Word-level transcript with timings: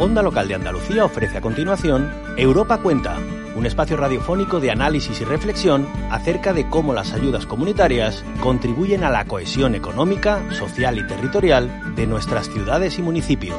Onda 0.00 0.22
Local 0.22 0.48
de 0.48 0.54
Andalucía 0.54 1.04
ofrece 1.04 1.36
a 1.36 1.40
continuación 1.42 2.10
Europa 2.38 2.78
Cuenta, 2.78 3.18
un 3.54 3.66
espacio 3.66 3.98
radiofónico 3.98 4.58
de 4.58 4.70
análisis 4.70 5.20
y 5.20 5.24
reflexión 5.24 5.86
acerca 6.10 6.54
de 6.54 6.66
cómo 6.70 6.94
las 6.94 7.12
ayudas 7.12 7.44
comunitarias 7.44 8.24
contribuyen 8.40 9.04
a 9.04 9.10
la 9.10 9.26
cohesión 9.26 9.74
económica, 9.74 10.42
social 10.52 10.98
y 10.98 11.06
territorial 11.06 11.94
de 11.96 12.06
nuestras 12.06 12.48
ciudades 12.48 12.98
y 12.98 13.02
municipios. 13.02 13.58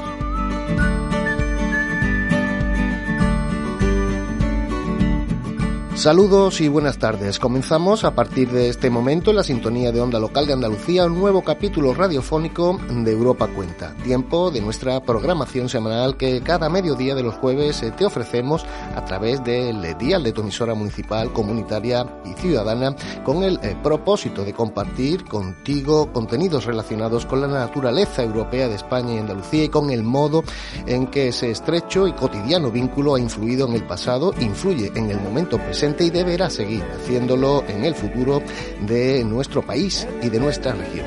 Saludos 6.01 6.61
y 6.61 6.67
buenas 6.67 6.97
tardes. 6.97 7.37
Comenzamos 7.37 8.05
a 8.05 8.15
partir 8.15 8.49
de 8.49 8.69
este 8.69 8.89
momento 8.89 9.29
en 9.29 9.35
la 9.35 9.43
sintonía 9.43 9.91
de 9.91 10.01
Onda 10.01 10.17
Local 10.17 10.47
de 10.47 10.53
Andalucía 10.53 11.05
un 11.05 11.19
nuevo 11.19 11.43
capítulo 11.43 11.93
radiofónico 11.93 12.79
de 12.89 13.11
Europa 13.11 13.47
Cuenta. 13.47 13.95
Tiempo 14.03 14.49
de 14.49 14.61
nuestra 14.61 14.99
programación 15.03 15.69
semanal 15.69 16.17
que 16.17 16.41
cada 16.41 16.69
mediodía 16.69 17.13
de 17.13 17.21
los 17.21 17.35
jueves 17.35 17.83
eh, 17.83 17.91
te 17.95 18.03
ofrecemos 18.03 18.65
a 18.95 19.05
través 19.05 19.43
del 19.43 19.95
dial 19.99 20.23
de 20.23 20.31
tu 20.31 20.41
emisora 20.41 20.73
municipal, 20.73 21.31
comunitaria 21.33 22.03
y 22.25 22.33
ciudadana 22.33 22.95
con 23.23 23.43
el 23.43 23.59
eh, 23.61 23.77
propósito 23.83 24.43
de 24.43 24.53
compartir 24.53 25.23
contigo 25.25 26.11
contenidos 26.11 26.65
relacionados 26.65 27.27
con 27.27 27.41
la 27.41 27.47
naturaleza 27.47 28.23
europea 28.23 28.67
de 28.67 28.73
España 28.73 29.13
y 29.13 29.19
Andalucía 29.19 29.65
y 29.65 29.69
con 29.69 29.91
el 29.91 30.01
modo 30.01 30.43
en 30.87 31.05
que 31.05 31.27
ese 31.27 31.51
estrecho 31.51 32.07
y 32.07 32.13
cotidiano 32.13 32.71
vínculo 32.71 33.13
ha 33.13 33.19
influido 33.19 33.67
en 33.67 33.73
el 33.73 33.83
pasado, 33.85 34.33
influye 34.39 34.91
en 34.95 35.11
el 35.11 35.21
momento 35.21 35.59
presente 35.59 35.90
y 35.99 36.09
deberá 36.09 36.49
seguir 36.49 36.83
haciéndolo 36.95 37.63
en 37.67 37.83
el 37.83 37.95
futuro 37.95 38.41
de 38.81 39.23
nuestro 39.23 39.61
país 39.61 40.07
y 40.21 40.29
de 40.29 40.39
nuestra 40.39 40.73
región. 40.73 41.05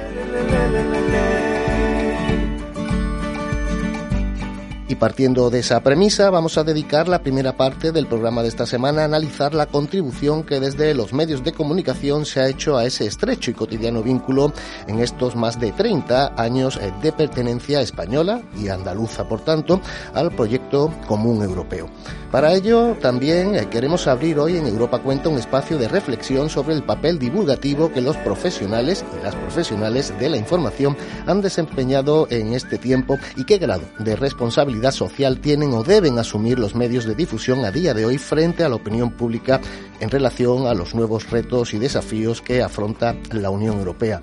Y 4.95 4.97
partiendo 4.97 5.51
de 5.51 5.59
esa 5.59 5.81
premisa, 5.81 6.31
vamos 6.31 6.57
a 6.57 6.63
dedicar 6.63 7.09
la 7.09 7.19
primera 7.19 7.57
parte 7.57 7.91
del 7.91 8.07
programa 8.07 8.43
de 8.43 8.49
esta 8.49 8.65
semana 8.65 9.03
a 9.03 9.07
analizar 9.07 9.53
la 9.53 9.67
contribución 9.67 10.45
que 10.45 10.61
desde 10.61 10.95
los 10.95 11.13
medios 11.13 11.43
de 11.43 11.53
comunicación 11.53 12.25
se 12.25 12.39
ha 12.39 12.49
hecho 12.49 12.77
a 12.77 12.85
ese 12.85 13.05
estrecho 13.05 13.51
y 13.51 13.55
cotidiano 13.55 14.05
vínculo 14.05 14.53
en 14.87 15.01
estos 15.01 15.35
más 15.35 15.59
de 15.59 15.73
30 15.73 16.41
años 16.41 16.79
de 17.03 17.11
pertenencia 17.11 17.81
española 17.81 18.43
y 18.57 18.69
andaluza, 18.69 19.27
por 19.27 19.41
tanto, 19.41 19.81
al 20.15 20.31
proyecto 20.31 20.95
común 21.09 21.43
europeo. 21.43 21.91
Para 22.31 22.53
ello, 22.53 22.97
también 23.01 23.55
eh, 23.55 23.69
queremos 23.71 24.09
abrir 24.09 24.41
hoy 24.41 24.57
en 24.57 24.67
Europa 24.67 24.99
Cuenta 25.01 25.29
un 25.29 25.39
espacio 25.39 25.79
de 25.79 25.87
reflexión 25.87 26.51
sobre 26.51 26.75
el 26.75 26.83
papel 26.83 27.19
divulgativo 27.19 27.93
que 27.93 28.01
los 28.01 28.17
profesionales 28.19 29.05
y 29.17 29.25
las 29.25 29.37
profesionales 29.37 30.13
de 30.19 30.29
la 30.29 30.37
información 30.37 30.97
han 31.27 31.41
desempeñado 31.43 32.27
en 32.31 32.53
este 32.53 32.79
tiempo 32.79 33.19
y 33.37 33.45
qué 33.45 33.59
grado 33.59 33.85
de 34.01 34.17
responsabilidad 34.17 34.84
social 34.93 35.41
tienen 35.41 35.73
o 35.73 35.83
deben 35.83 36.19
asumir 36.19 36.59
los 36.59 36.75
medios 36.75 37.05
de 37.05 37.15
difusión 37.15 37.65
a 37.65 37.71
día 37.71 37.95
de 37.95 38.05
hoy 38.05 38.19
frente 38.19 38.65
a 38.65 38.69
la 38.69 38.77
opinión 38.77 39.11
pública 39.11 39.61
en 40.01 40.11
relación 40.11 40.67
a 40.67 40.75
los 40.75 40.95
nuevos 40.95 41.31
retos 41.31 41.75
y 41.75 41.79
desafíos 41.79 42.43
que 42.43 42.63
afronta 42.63 43.17
la 43.31 43.51
Unión 43.51 43.79
Europea. 43.79 44.23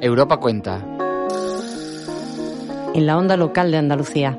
Europa 0.00 0.36
Cuenta. 0.38 0.84
En 2.94 3.06
la 3.06 3.16
onda 3.16 3.36
local 3.36 3.70
de 3.70 3.78
Andalucía. 3.78 4.38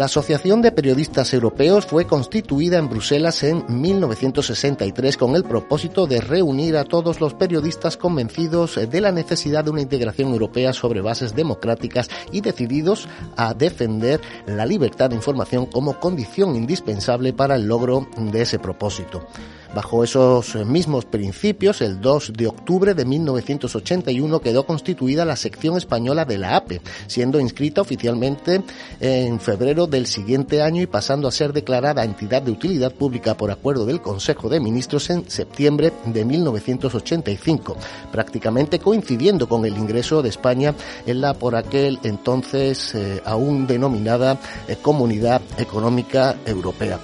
La 0.00 0.06
Asociación 0.06 0.62
de 0.62 0.72
Periodistas 0.72 1.34
Europeos 1.34 1.84
fue 1.84 2.06
constituida 2.06 2.78
en 2.78 2.88
Bruselas 2.88 3.42
en 3.42 3.66
1963 3.68 5.18
con 5.18 5.36
el 5.36 5.44
propósito 5.44 6.06
de 6.06 6.22
reunir 6.22 6.78
a 6.78 6.84
todos 6.84 7.20
los 7.20 7.34
periodistas 7.34 7.98
convencidos 7.98 8.76
de 8.76 9.00
la 9.02 9.12
necesidad 9.12 9.62
de 9.62 9.72
una 9.72 9.82
integración 9.82 10.30
europea 10.30 10.72
sobre 10.72 11.02
bases 11.02 11.34
democráticas 11.34 12.08
y 12.32 12.40
decididos 12.40 13.10
a 13.36 13.52
defender 13.52 14.22
la 14.46 14.64
libertad 14.64 15.10
de 15.10 15.16
información 15.16 15.66
como 15.66 16.00
condición 16.00 16.56
indispensable 16.56 17.34
para 17.34 17.56
el 17.56 17.66
logro 17.66 18.08
de 18.16 18.40
ese 18.40 18.58
propósito. 18.58 19.26
Bajo 19.74 20.02
esos 20.02 20.56
mismos 20.66 21.04
principios, 21.04 21.80
el 21.80 22.00
2 22.00 22.32
de 22.36 22.48
octubre 22.48 22.94
de 22.94 23.04
1981 23.04 24.40
quedó 24.40 24.66
constituida 24.66 25.24
la 25.24 25.36
sección 25.36 25.76
española 25.76 26.24
de 26.24 26.38
la 26.38 26.56
APE, 26.56 26.80
siendo 27.06 27.38
inscrita 27.38 27.80
oficialmente 27.80 28.62
en 28.98 29.38
febrero 29.38 29.86
del 29.86 30.06
siguiente 30.06 30.60
año 30.60 30.82
y 30.82 30.86
pasando 30.86 31.28
a 31.28 31.32
ser 31.32 31.52
declarada 31.52 32.04
entidad 32.04 32.42
de 32.42 32.50
utilidad 32.50 32.92
pública 32.92 33.36
por 33.36 33.52
acuerdo 33.52 33.86
del 33.86 34.00
Consejo 34.00 34.48
de 34.48 34.58
Ministros 34.58 35.08
en 35.10 35.30
septiembre 35.30 35.92
de 36.04 36.24
1985, 36.24 37.76
prácticamente 38.10 38.80
coincidiendo 38.80 39.48
con 39.48 39.64
el 39.64 39.78
ingreso 39.78 40.20
de 40.20 40.30
España 40.30 40.74
en 41.06 41.20
la 41.20 41.34
por 41.34 41.54
aquel 41.54 42.00
entonces 42.02 42.94
eh, 42.96 43.22
aún 43.24 43.68
denominada 43.68 44.36
eh, 44.66 44.76
Comunidad 44.82 45.42
Económica 45.58 46.36
Europea. 46.44 46.98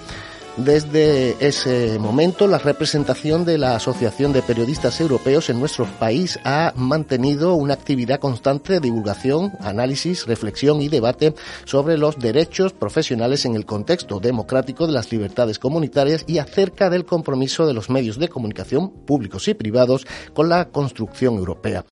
Desde 0.57 1.37
ese 1.47 1.99
momento, 1.99 2.47
la 2.47 2.57
representación 2.57 3.45
de 3.45 3.59
la 3.59 3.77
Asociación 3.77 4.33
de 4.33 4.41
Periodistas 4.41 4.99
Europeos 5.03 5.51
en 5.51 5.61
nuestro 5.61 5.85
país 5.85 6.39
ha 6.45 6.73
mantenido 6.75 7.55
una 7.55 7.75
actividad 7.75 8.21
constante 8.21 8.73
de 8.73 8.81
divulgación, 8.81 9.53
análisis, 9.61 10.27
reflexión 10.27 10.81
y 10.81 10.89
debate 10.89 11.35
sobre 11.67 11.99
los 11.99 12.19
derechos 12.19 12.73
profesionales 12.73 13.45
en 13.45 13.55
el 13.55 13.67
contexto 13.67 14.19
democrático 14.19 14.87
de 14.87 14.95
las 14.95 15.13
libertades 15.13 15.59
comunitarias 15.59 16.25
y 16.27 16.39
acerca 16.39 16.89
del 16.89 17.05
compromiso 17.05 17.67
de 17.67 17.75
los 17.75 17.91
medios 17.91 18.19
de 18.19 18.29
comunicación 18.29 18.91
públicos 18.91 19.49
y 19.49 19.55
privados 19.55 20.07
con 20.33 20.49
la 20.49 20.71
construcción 20.71 21.35
europea. 21.37 21.85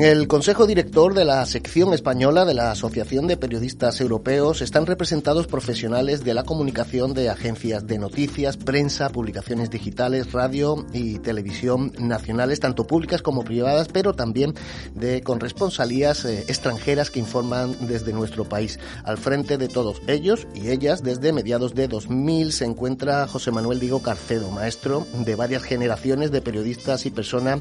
En 0.00 0.06
el 0.06 0.28
Consejo 0.28 0.66
Director 0.66 1.12
de 1.12 1.26
la 1.26 1.44
sección 1.44 1.92
española 1.92 2.46
de 2.46 2.54
la 2.54 2.70
Asociación 2.70 3.26
de 3.26 3.36
Periodistas 3.36 4.00
Europeos 4.00 4.62
están 4.62 4.86
representados 4.86 5.46
profesionales 5.46 6.24
de 6.24 6.32
la 6.32 6.42
comunicación 6.42 7.12
de 7.12 7.28
agencias 7.28 7.86
de 7.86 7.98
noticias, 7.98 8.56
prensa, 8.56 9.10
publicaciones 9.10 9.68
digitales, 9.68 10.32
radio 10.32 10.86
y 10.94 11.18
televisión 11.18 11.92
nacionales, 11.98 12.60
tanto 12.60 12.86
públicas 12.86 13.20
como 13.20 13.44
privadas, 13.44 13.88
pero 13.88 14.14
también 14.14 14.54
de 14.94 15.20
corresponsalías 15.20 16.24
eh, 16.24 16.46
extranjeras 16.48 17.10
que 17.10 17.20
informan 17.20 17.76
desde 17.80 18.14
nuestro 18.14 18.46
país. 18.46 18.78
Al 19.04 19.18
frente 19.18 19.58
de 19.58 19.68
todos 19.68 20.00
ellos 20.06 20.46
y 20.54 20.70
ellas, 20.70 21.02
desde 21.02 21.34
mediados 21.34 21.74
de 21.74 21.88
2000, 21.88 22.52
se 22.52 22.64
encuentra 22.64 23.26
José 23.26 23.50
Manuel 23.50 23.80
Diego 23.80 24.00
Carcedo, 24.00 24.50
maestro 24.50 25.06
de 25.12 25.34
varias 25.34 25.62
generaciones 25.62 26.30
de 26.30 26.40
periodistas 26.40 27.04
y 27.04 27.10
persona 27.10 27.60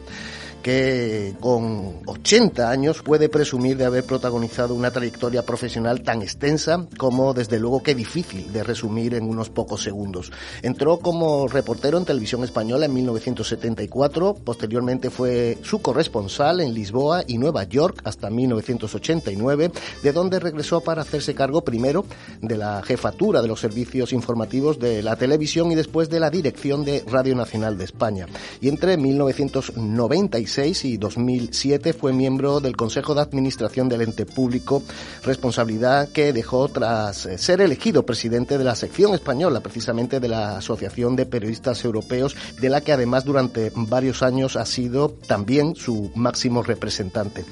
que 0.64 1.36
con 1.42 2.02
80 2.06 2.29
años 2.32 3.02
puede 3.02 3.28
presumir 3.28 3.76
de 3.78 3.86
haber 3.86 4.04
protagonizado 4.04 4.76
una 4.76 4.92
trayectoria 4.92 5.44
profesional 5.44 6.04
tan 6.04 6.22
extensa 6.22 6.86
como 6.96 7.34
desde 7.34 7.58
luego 7.58 7.82
que 7.82 7.96
difícil 7.96 8.54
de 8.54 8.64
resumir 8.64 9.16
en 9.16 9.28
unos 9.28 9.50
pocos 9.50 9.82
segundos. 9.82 10.32
Entró 10.62 11.00
como 11.00 11.48
reportero 11.48 11.98
en 11.98 12.06
televisión 12.06 12.44
española 12.44 12.86
en 12.86 12.94
1974, 12.94 14.36
posteriormente 14.46 15.10
fue 15.10 15.58
su 15.64 15.82
corresponsal 15.82 16.62
en 16.62 16.76
Lisboa 16.76 17.24
y 17.26 17.40
Nueva 17.40 17.64
York 17.64 18.02
hasta 18.04 18.30
1989, 18.30 19.72
de 20.04 20.12
donde 20.12 20.40
regresó 20.40 20.82
para 20.82 21.02
hacerse 21.02 21.34
cargo 21.34 21.64
primero 21.64 22.06
de 22.42 22.58
la 22.58 22.84
jefatura 22.84 23.42
de 23.42 23.48
los 23.48 23.60
servicios 23.60 24.14
informativos 24.14 24.78
de 24.78 25.02
la 25.02 25.16
televisión 25.16 25.72
y 25.72 25.76
después 25.76 26.12
de 26.12 26.20
la 26.20 26.30
dirección 26.30 26.86
de 26.86 27.04
Radio 27.08 27.34
Nacional 27.36 27.76
de 27.80 27.86
España. 27.86 28.28
Y 28.62 28.70
entre 28.70 28.98
1996 28.98 30.86
y 30.86 30.98
2007 30.98 31.94
fue 31.94 32.10
fue 32.10 32.19
miembro 32.20 32.60
del 32.60 32.76
Consejo 32.76 33.16
de 33.16 33.22
Administración 33.22 33.88
del 33.88 34.02
ente 34.02 34.26
público, 34.26 34.84
responsabilidad 35.24 36.10
que 36.10 36.34
dejó 36.34 36.68
tras 36.68 37.26
eh, 37.26 37.38
ser 37.38 37.62
elegido 37.62 38.06
presidente 38.06 38.58
de 38.58 38.66
la 38.66 38.76
sección 38.76 39.14
española, 39.14 39.62
precisamente 39.62 40.20
de 40.20 40.28
la 40.28 40.58
Asociación 40.58 41.16
de 41.16 41.26
Periodistas 41.26 41.86
Europeos, 41.86 42.36
de 42.60 42.68
la 42.68 42.82
que 42.82 42.92
además 42.92 43.24
durante 43.24 43.72
varios 43.74 44.22
años 44.22 44.58
ha 44.58 44.66
sido 44.66 45.12
también 45.28 45.76
su 45.76 46.12
máximo 46.14 46.62
representante. 46.62 47.46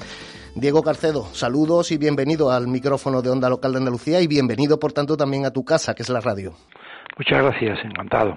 Diego 0.54 0.82
Carcedo, 0.82 1.24
saludos 1.32 1.90
y 1.90 1.96
bienvenido 1.96 2.50
al 2.50 2.68
micrófono 2.68 3.22
de 3.22 3.30
Onda 3.30 3.48
Local 3.48 3.72
de 3.72 3.78
Andalucía 3.78 4.20
y 4.20 4.26
bienvenido, 4.26 4.78
por 4.78 4.92
tanto, 4.92 5.16
también 5.16 5.46
a 5.46 5.50
tu 5.50 5.64
casa, 5.64 5.94
que 5.94 6.02
es 6.02 6.10
la 6.10 6.20
radio. 6.20 6.52
Muchas 7.16 7.42
gracias, 7.42 7.78
encantado. 7.84 8.34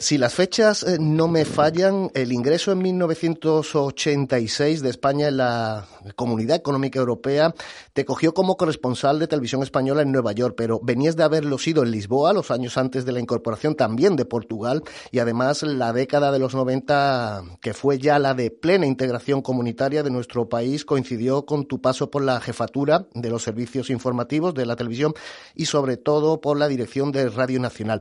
Si 0.00 0.16
las 0.16 0.32
fechas 0.32 0.82
eh, 0.82 0.96
no 0.98 1.28
me 1.28 1.44
fallan, 1.44 2.10
el 2.14 2.32
ingreso 2.32 2.72
en 2.72 2.78
1986 2.78 4.80
de 4.80 4.88
España 4.88 5.28
en 5.28 5.36
la 5.36 5.84
Comunidad 6.16 6.56
Económica 6.56 6.98
Europea 6.98 7.54
te 7.92 8.06
cogió 8.06 8.32
como 8.32 8.56
corresponsal 8.56 9.18
de 9.18 9.26
televisión 9.26 9.62
española 9.62 10.00
en 10.00 10.10
Nueva 10.10 10.32
York, 10.32 10.54
pero 10.56 10.80
venías 10.82 11.16
de 11.16 11.24
haberlo 11.24 11.58
sido 11.58 11.82
en 11.82 11.90
Lisboa 11.90 12.32
los 12.32 12.50
años 12.50 12.78
antes 12.78 13.04
de 13.04 13.12
la 13.12 13.20
incorporación 13.20 13.74
también 13.74 14.16
de 14.16 14.24
Portugal 14.24 14.82
y 15.10 15.18
además 15.18 15.62
la 15.64 15.92
década 15.92 16.32
de 16.32 16.38
los 16.38 16.54
90, 16.54 17.42
que 17.60 17.74
fue 17.74 17.98
ya 17.98 18.18
la 18.18 18.32
de 18.32 18.50
plena 18.50 18.86
integración 18.86 19.42
comunitaria 19.42 20.02
de 20.02 20.10
nuestro 20.10 20.48
país, 20.48 20.86
coincidió 20.86 21.44
con 21.44 21.66
tu 21.66 21.82
paso 21.82 22.10
por 22.10 22.22
la 22.22 22.40
jefatura 22.40 23.06
de 23.12 23.28
los 23.28 23.42
servicios 23.42 23.90
informativos 23.90 24.54
de 24.54 24.64
la 24.64 24.76
televisión 24.76 25.12
y 25.54 25.66
sobre 25.66 25.98
todo 25.98 26.40
por 26.40 26.58
la 26.58 26.68
dirección 26.68 27.12
de 27.12 27.28
Radio 27.28 27.60
Nacional. 27.60 28.00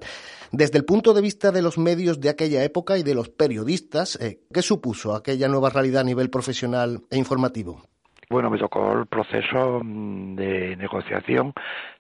Desde 0.52 0.80
el 0.80 0.86
punto 0.86 1.14
de 1.14 1.22
vista 1.22 1.52
de 1.52 1.62
los 1.62 1.78
medios 1.78 1.89
de 1.96 2.30
aquella 2.30 2.64
época 2.64 2.98
y 2.98 3.04
de 3.04 3.16
los 3.16 3.30
periodistas, 3.30 4.16
eh, 4.22 4.42
¿qué 4.54 4.62
supuso 4.62 5.16
aquella 5.16 5.48
nueva 5.48 5.70
realidad 5.70 6.02
a 6.02 6.06
nivel 6.06 6.30
profesional 6.30 7.02
e 7.10 7.18
informativo? 7.18 7.82
Bueno, 8.32 8.52
me 8.52 8.60
tocó 8.60 8.94
el 8.94 9.08
proceso 9.08 9.82
mm, 9.84 10.36
de 10.36 10.76
negociación 10.76 11.52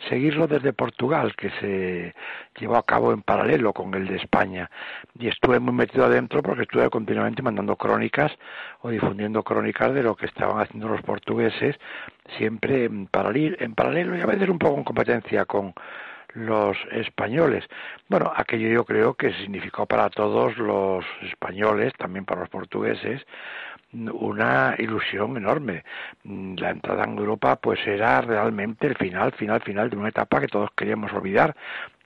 seguirlo 0.07 0.45
desde 0.45 0.73
Portugal, 0.73 1.35
que 1.35 1.49
se 1.59 2.13
llevó 2.59 2.75
a 2.75 2.85
cabo 2.85 3.11
en 3.11 3.23
paralelo 3.23 3.73
con 3.73 3.91
el 3.95 4.07
de 4.07 4.17
España. 4.17 4.69
Y 5.17 5.27
estuve 5.27 5.59
muy 5.59 5.73
metido 5.73 6.05
adentro 6.05 6.43
porque 6.43 6.63
estuve 6.63 6.87
continuamente 6.91 7.41
mandando 7.41 7.75
crónicas 7.77 8.31
o 8.81 8.89
difundiendo 8.89 9.41
crónicas 9.41 9.91
de 9.95 10.03
lo 10.03 10.15
que 10.15 10.27
estaban 10.27 10.61
haciendo 10.61 10.87
los 10.87 11.01
portugueses, 11.01 11.75
siempre 12.37 12.85
en 12.85 13.07
paralelo, 13.07 13.57
en 13.59 13.73
paralelo 13.73 14.15
y 14.15 14.21
a 14.21 14.27
veces 14.27 14.49
un 14.49 14.59
poco 14.59 14.77
en 14.77 14.83
competencia 14.83 15.45
con 15.45 15.73
los 16.33 16.77
españoles. 16.91 17.65
Bueno, 18.07 18.31
aquello 18.35 18.69
yo 18.69 18.85
creo 18.85 19.13
que 19.13 19.33
significó 19.33 19.85
para 19.85 20.09
todos 20.09 20.57
los 20.57 21.05
españoles, 21.23 21.93
también 21.97 22.25
para 22.25 22.41
los 22.41 22.49
portugueses, 22.49 23.25
una 23.93 24.75
ilusión 24.77 25.35
enorme. 25.37 25.83
La 26.23 26.69
entrada 26.69 27.05
en 27.05 27.17
Europa 27.17 27.55
pues 27.55 27.79
era 27.87 28.21
realmente 28.21 28.87
el 28.87 28.95
final, 28.95 29.31
final, 29.31 29.61
final 29.61 29.89
de 29.89 29.97
una 29.97 30.09
etapa 30.09 30.39
que 30.39 30.47
todos 30.47 30.69
queríamos 30.75 31.11
olvidar, 31.13 31.55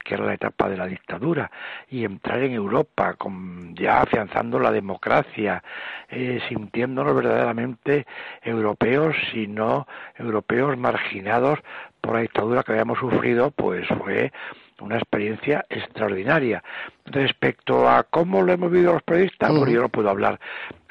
que 0.04 0.16
era 0.16 0.26
la 0.26 0.34
etapa 0.34 0.70
de 0.70 0.78
la 0.78 0.88
dictadura, 0.88 1.50
y 1.90 2.06
entrar 2.06 2.42
en 2.44 2.54
Europa, 2.54 3.14
con, 3.16 3.76
ya 3.76 4.02
afianzando 4.02 4.60
la 4.60 4.72
democracia, 4.72 5.64
eh, 6.10 6.42
sintiéndonos 6.50 7.16
verdaderamente 7.16 8.06
europeos 8.42 9.16
y 9.34 9.48
no 9.48 9.88
europeos 10.18 10.78
marginados 10.78 11.60
por 12.02 12.16
la 12.16 12.22
dictadura 12.22 12.64
que 12.64 12.74
habíamos 12.74 13.00
sufrido, 13.00 13.52
pues 13.52 13.88
fue 14.04 14.32
una 14.82 14.98
experiencia 14.98 15.66
extraordinaria. 15.70 16.64
Respecto 17.06 17.88
a 17.90 18.04
cómo 18.04 18.42
lo 18.42 18.52
hemos 18.52 18.72
vivido 18.72 18.94
los 18.94 19.04
periodistas, 19.04 19.52
pues 19.52 19.72
yo 19.72 19.82
no 19.82 19.90
puedo 19.90 20.10
hablar 20.10 20.40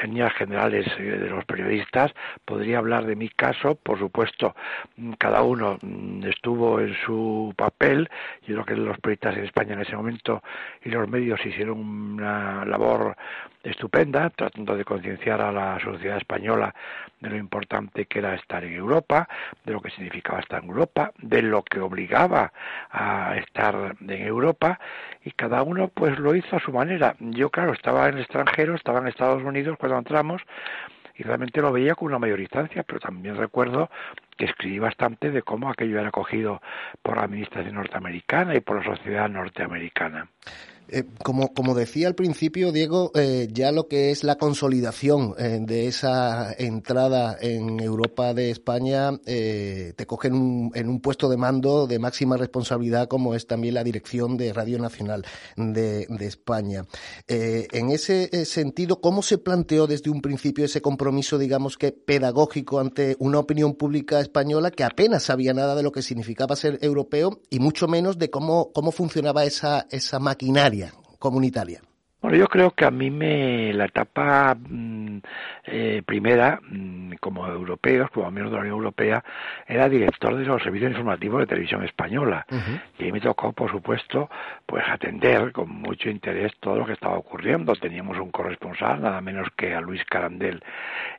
en 0.02 0.10
líneas 0.10 0.32
generales 0.34 0.86
eh, 0.98 1.02
de 1.02 1.28
los 1.28 1.44
periodistas, 1.44 2.12
podría 2.44 2.78
hablar 2.78 3.06
de 3.06 3.16
mi 3.16 3.28
caso, 3.28 3.74
por 3.76 3.98
supuesto, 3.98 4.54
mm, 4.96 5.12
cada 5.12 5.42
uno 5.42 5.78
mm, 5.80 6.24
estuvo 6.24 6.80
en 6.80 6.94
su 7.04 7.54
papel, 7.56 8.08
yo 8.46 8.54
creo 8.54 8.64
que 8.64 8.76
los 8.76 8.98
periodistas 8.98 9.36
en 9.36 9.44
España 9.44 9.74
en 9.74 9.80
ese 9.80 9.96
momento 9.96 10.42
y 10.84 10.90
los 10.90 11.08
medios 11.08 11.44
hicieron 11.44 11.78
una 11.78 12.64
labor 12.64 13.16
estupenda, 13.62 14.30
tratando 14.30 14.76
de 14.76 14.84
concienciar 14.84 15.40
a 15.40 15.52
la 15.52 15.78
sociedad 15.80 16.16
española 16.16 16.74
de 17.20 17.30
lo 17.30 17.36
importante 17.36 18.06
que 18.06 18.18
era 18.18 18.34
estar 18.34 18.64
en 18.64 18.72
Europa, 18.72 19.28
de 19.64 19.72
lo 19.72 19.80
que 19.80 19.90
significaba 19.90 20.40
estar 20.40 20.62
en 20.62 20.70
Europa, 20.70 21.12
de 21.18 21.42
lo 21.42 21.62
que 21.62 21.80
obligaba 21.80 22.52
a 22.90 23.36
estar 23.36 23.94
en 24.00 24.10
Europa, 24.26 24.80
y 25.24 25.30
cada 25.30 25.62
uno 25.62 25.88
pues 25.88 26.18
lo 26.18 26.34
hizo 26.34 26.56
a 26.56 26.60
su 26.60 26.72
manera. 26.72 27.14
Yo, 27.20 27.50
claro, 27.50 27.72
estaba 27.72 28.08
en 28.08 28.16
el 28.16 28.22
extranjero, 28.22 28.74
estaba 28.74 28.98
en 28.98 29.06
Estados 29.06 29.42
Unidos 29.42 29.76
cuando 29.78 29.91
entramos, 29.98 30.42
y 31.14 31.22
realmente 31.22 31.60
lo 31.60 31.72
veía 31.72 31.94
con 31.94 32.08
una 32.08 32.18
mayor 32.18 32.38
distancia, 32.38 32.82
pero 32.82 33.00
también 33.00 33.36
recuerdo 33.36 33.90
que 34.36 34.46
escribí 34.46 34.78
bastante 34.78 35.30
de 35.30 35.42
cómo 35.42 35.70
aquello 35.70 35.98
era 35.98 36.08
acogido 36.08 36.62
por 37.02 37.16
la 37.16 37.24
administración 37.24 37.74
norteamericana 37.74 38.54
y 38.54 38.60
por 38.60 38.84
la 38.84 38.96
sociedad 38.96 39.28
norteamericana. 39.28 40.28
Eh, 40.94 41.04
como, 41.24 41.54
como 41.54 41.74
decía 41.74 42.06
al 42.06 42.14
principio, 42.14 42.70
Diego, 42.70 43.12
eh, 43.14 43.48
ya 43.50 43.72
lo 43.72 43.88
que 43.88 44.10
es 44.10 44.24
la 44.24 44.36
consolidación 44.36 45.34
eh, 45.38 45.58
de 45.62 45.86
esa 45.86 46.52
entrada 46.52 47.34
en 47.40 47.80
Europa 47.80 48.34
de 48.34 48.50
España 48.50 49.10
te 49.24 50.06
coge 50.06 50.28
en 50.28 50.34
un, 50.34 50.72
en 50.74 50.88
un 50.90 51.00
puesto 51.00 51.30
de 51.30 51.38
mando 51.38 51.86
de 51.86 51.98
máxima 51.98 52.36
responsabilidad, 52.36 53.08
como 53.08 53.34
es 53.34 53.46
también 53.46 53.74
la 53.74 53.84
dirección 53.84 54.36
de 54.36 54.52
Radio 54.52 54.78
Nacional 54.78 55.24
de, 55.56 56.06
de 56.08 56.26
España. 56.26 56.84
en 57.26 57.90
ese 57.90 58.44
sentido, 58.44 59.00
¿cómo 59.00 59.22
se 59.22 59.38
planteó 59.38 59.86
desde 59.86 60.10
un 60.10 60.20
principio 60.20 60.64
ese 60.64 60.82
compromiso, 60.82 61.38
digamos 61.38 61.78
que 61.78 61.92
pedagógico 61.92 62.80
ante 62.80 63.16
una 63.18 63.38
opinión 63.38 63.74
pública 63.74 64.20
española 64.20 64.70
que 64.70 64.84
apenas 64.84 65.22
sabía 65.22 65.54
nada 65.54 65.74
de 65.74 65.82
lo 65.82 65.92
que 65.92 66.02
significaba 66.02 66.56
ser 66.56 66.78
europeo 66.82 67.40
y 67.48 67.60
mucho 67.60 67.88
menos 67.88 68.18
de 68.18 68.30
cómo, 68.30 68.72
cómo 68.72 68.92
funcionaba 68.92 69.44
esa, 69.44 69.86
esa 69.90 70.18
maquinaria? 70.18 70.81
Comunitaria? 71.22 71.80
Bueno, 72.20 72.36
yo 72.36 72.46
creo 72.46 72.70
que 72.70 72.84
a 72.84 72.90
mí 72.90 73.10
me 73.10 73.72
la 73.72 73.86
etapa 73.86 74.54
mm, 74.56 75.18
eh, 75.66 76.02
primera, 76.04 76.60
mm, 76.62 77.14
como 77.20 77.46
europeos, 77.48 78.10
como 78.10 78.30
miembro 78.30 78.50
de 78.50 78.56
la 78.56 78.62
Unión 78.62 78.76
Europea, 78.76 79.24
era 79.66 79.88
director 79.88 80.36
de 80.36 80.44
los 80.44 80.62
servicios 80.62 80.92
informativos 80.92 81.40
de 81.40 81.46
televisión 81.46 81.84
española. 81.84 82.46
Y 82.98 83.04
ahí 83.04 83.12
me 83.12 83.20
tocó, 83.20 83.52
por 83.52 83.70
supuesto, 83.70 84.30
pues 84.66 84.84
atender 84.88 85.50
con 85.52 85.68
mucho 85.70 86.10
interés 86.10 86.52
todo 86.60 86.76
lo 86.76 86.86
que 86.86 86.92
estaba 86.92 87.16
ocurriendo. 87.16 87.74
Teníamos 87.74 88.18
un 88.18 88.30
corresponsal, 88.30 89.00
nada 89.02 89.20
menos 89.20 89.48
que 89.56 89.74
a 89.74 89.80
Luis 89.80 90.04
Carandel, 90.04 90.62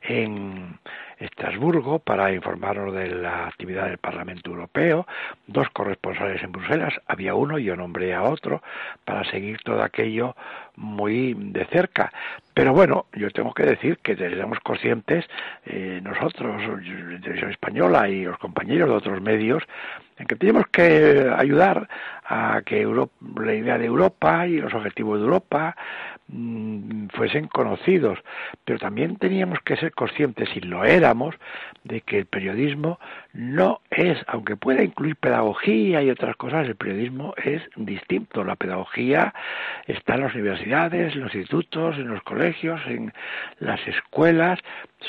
en 0.02 0.78
Estrasburgo 1.18 1.98
para 1.98 2.32
informarnos 2.32 2.94
de 2.94 3.08
la 3.08 3.46
actividad 3.46 3.86
del 3.86 3.98
Parlamento 3.98 4.50
Europeo, 4.50 5.06
dos 5.46 5.68
corresponsales 5.70 6.42
en 6.42 6.52
Bruselas, 6.52 6.94
había 7.06 7.34
uno 7.34 7.58
y 7.58 7.64
yo 7.64 7.76
nombré 7.76 8.14
a 8.14 8.22
otro 8.22 8.62
para 9.04 9.24
seguir 9.30 9.58
todo 9.62 9.82
aquello 9.82 10.34
muy 10.76 11.34
de 11.34 11.64
cerca. 11.66 12.12
Pero 12.54 12.72
bueno, 12.72 13.06
yo 13.12 13.30
tengo 13.30 13.52
que 13.52 13.64
decir 13.64 13.98
que 13.98 14.12
éramos 14.12 14.60
conscientes, 14.60 15.24
eh, 15.66 16.00
nosotros, 16.02 16.62
la 16.62 17.20
televisión 17.20 17.50
española 17.50 18.08
y 18.08 18.24
los 18.24 18.38
compañeros 18.38 18.88
de 18.88 18.94
otros 18.94 19.20
medios, 19.20 19.64
en 20.18 20.26
que 20.26 20.36
tenemos 20.36 20.66
que 20.68 21.32
ayudar 21.36 21.88
a 22.24 22.62
que 22.64 22.86
la 23.36 23.54
idea 23.54 23.78
de 23.78 23.86
Europa 23.86 24.46
y 24.46 24.58
los 24.58 24.72
objetivos 24.72 25.18
de 25.18 25.24
Europa 25.24 25.76
mm, 26.28 27.08
fuesen 27.08 27.48
conocidos, 27.48 28.20
pero 28.64 28.78
también 28.78 29.16
teníamos 29.16 29.58
que 29.64 29.76
ser 29.76 29.92
conscientes, 29.92 30.48
y 30.54 30.60
lo 30.60 30.84
de 31.84 32.00
que 32.00 32.18
el 32.18 32.26
periodismo 32.26 32.98
no 33.32 33.80
es, 33.90 34.18
aunque 34.26 34.56
pueda 34.56 34.82
incluir 34.82 35.16
pedagogía 35.16 36.02
y 36.02 36.10
otras 36.10 36.36
cosas, 36.36 36.66
el 36.66 36.76
periodismo 36.76 37.34
es 37.36 37.62
distinto. 37.76 38.44
La 38.44 38.56
pedagogía 38.56 39.34
está 39.86 40.14
en 40.14 40.22
las 40.22 40.34
universidades, 40.34 41.14
en 41.14 41.20
los 41.20 41.34
institutos, 41.34 41.96
en 41.96 42.08
los 42.08 42.22
colegios, 42.22 42.80
en 42.86 43.12
las 43.58 43.86
escuelas, 43.86 44.58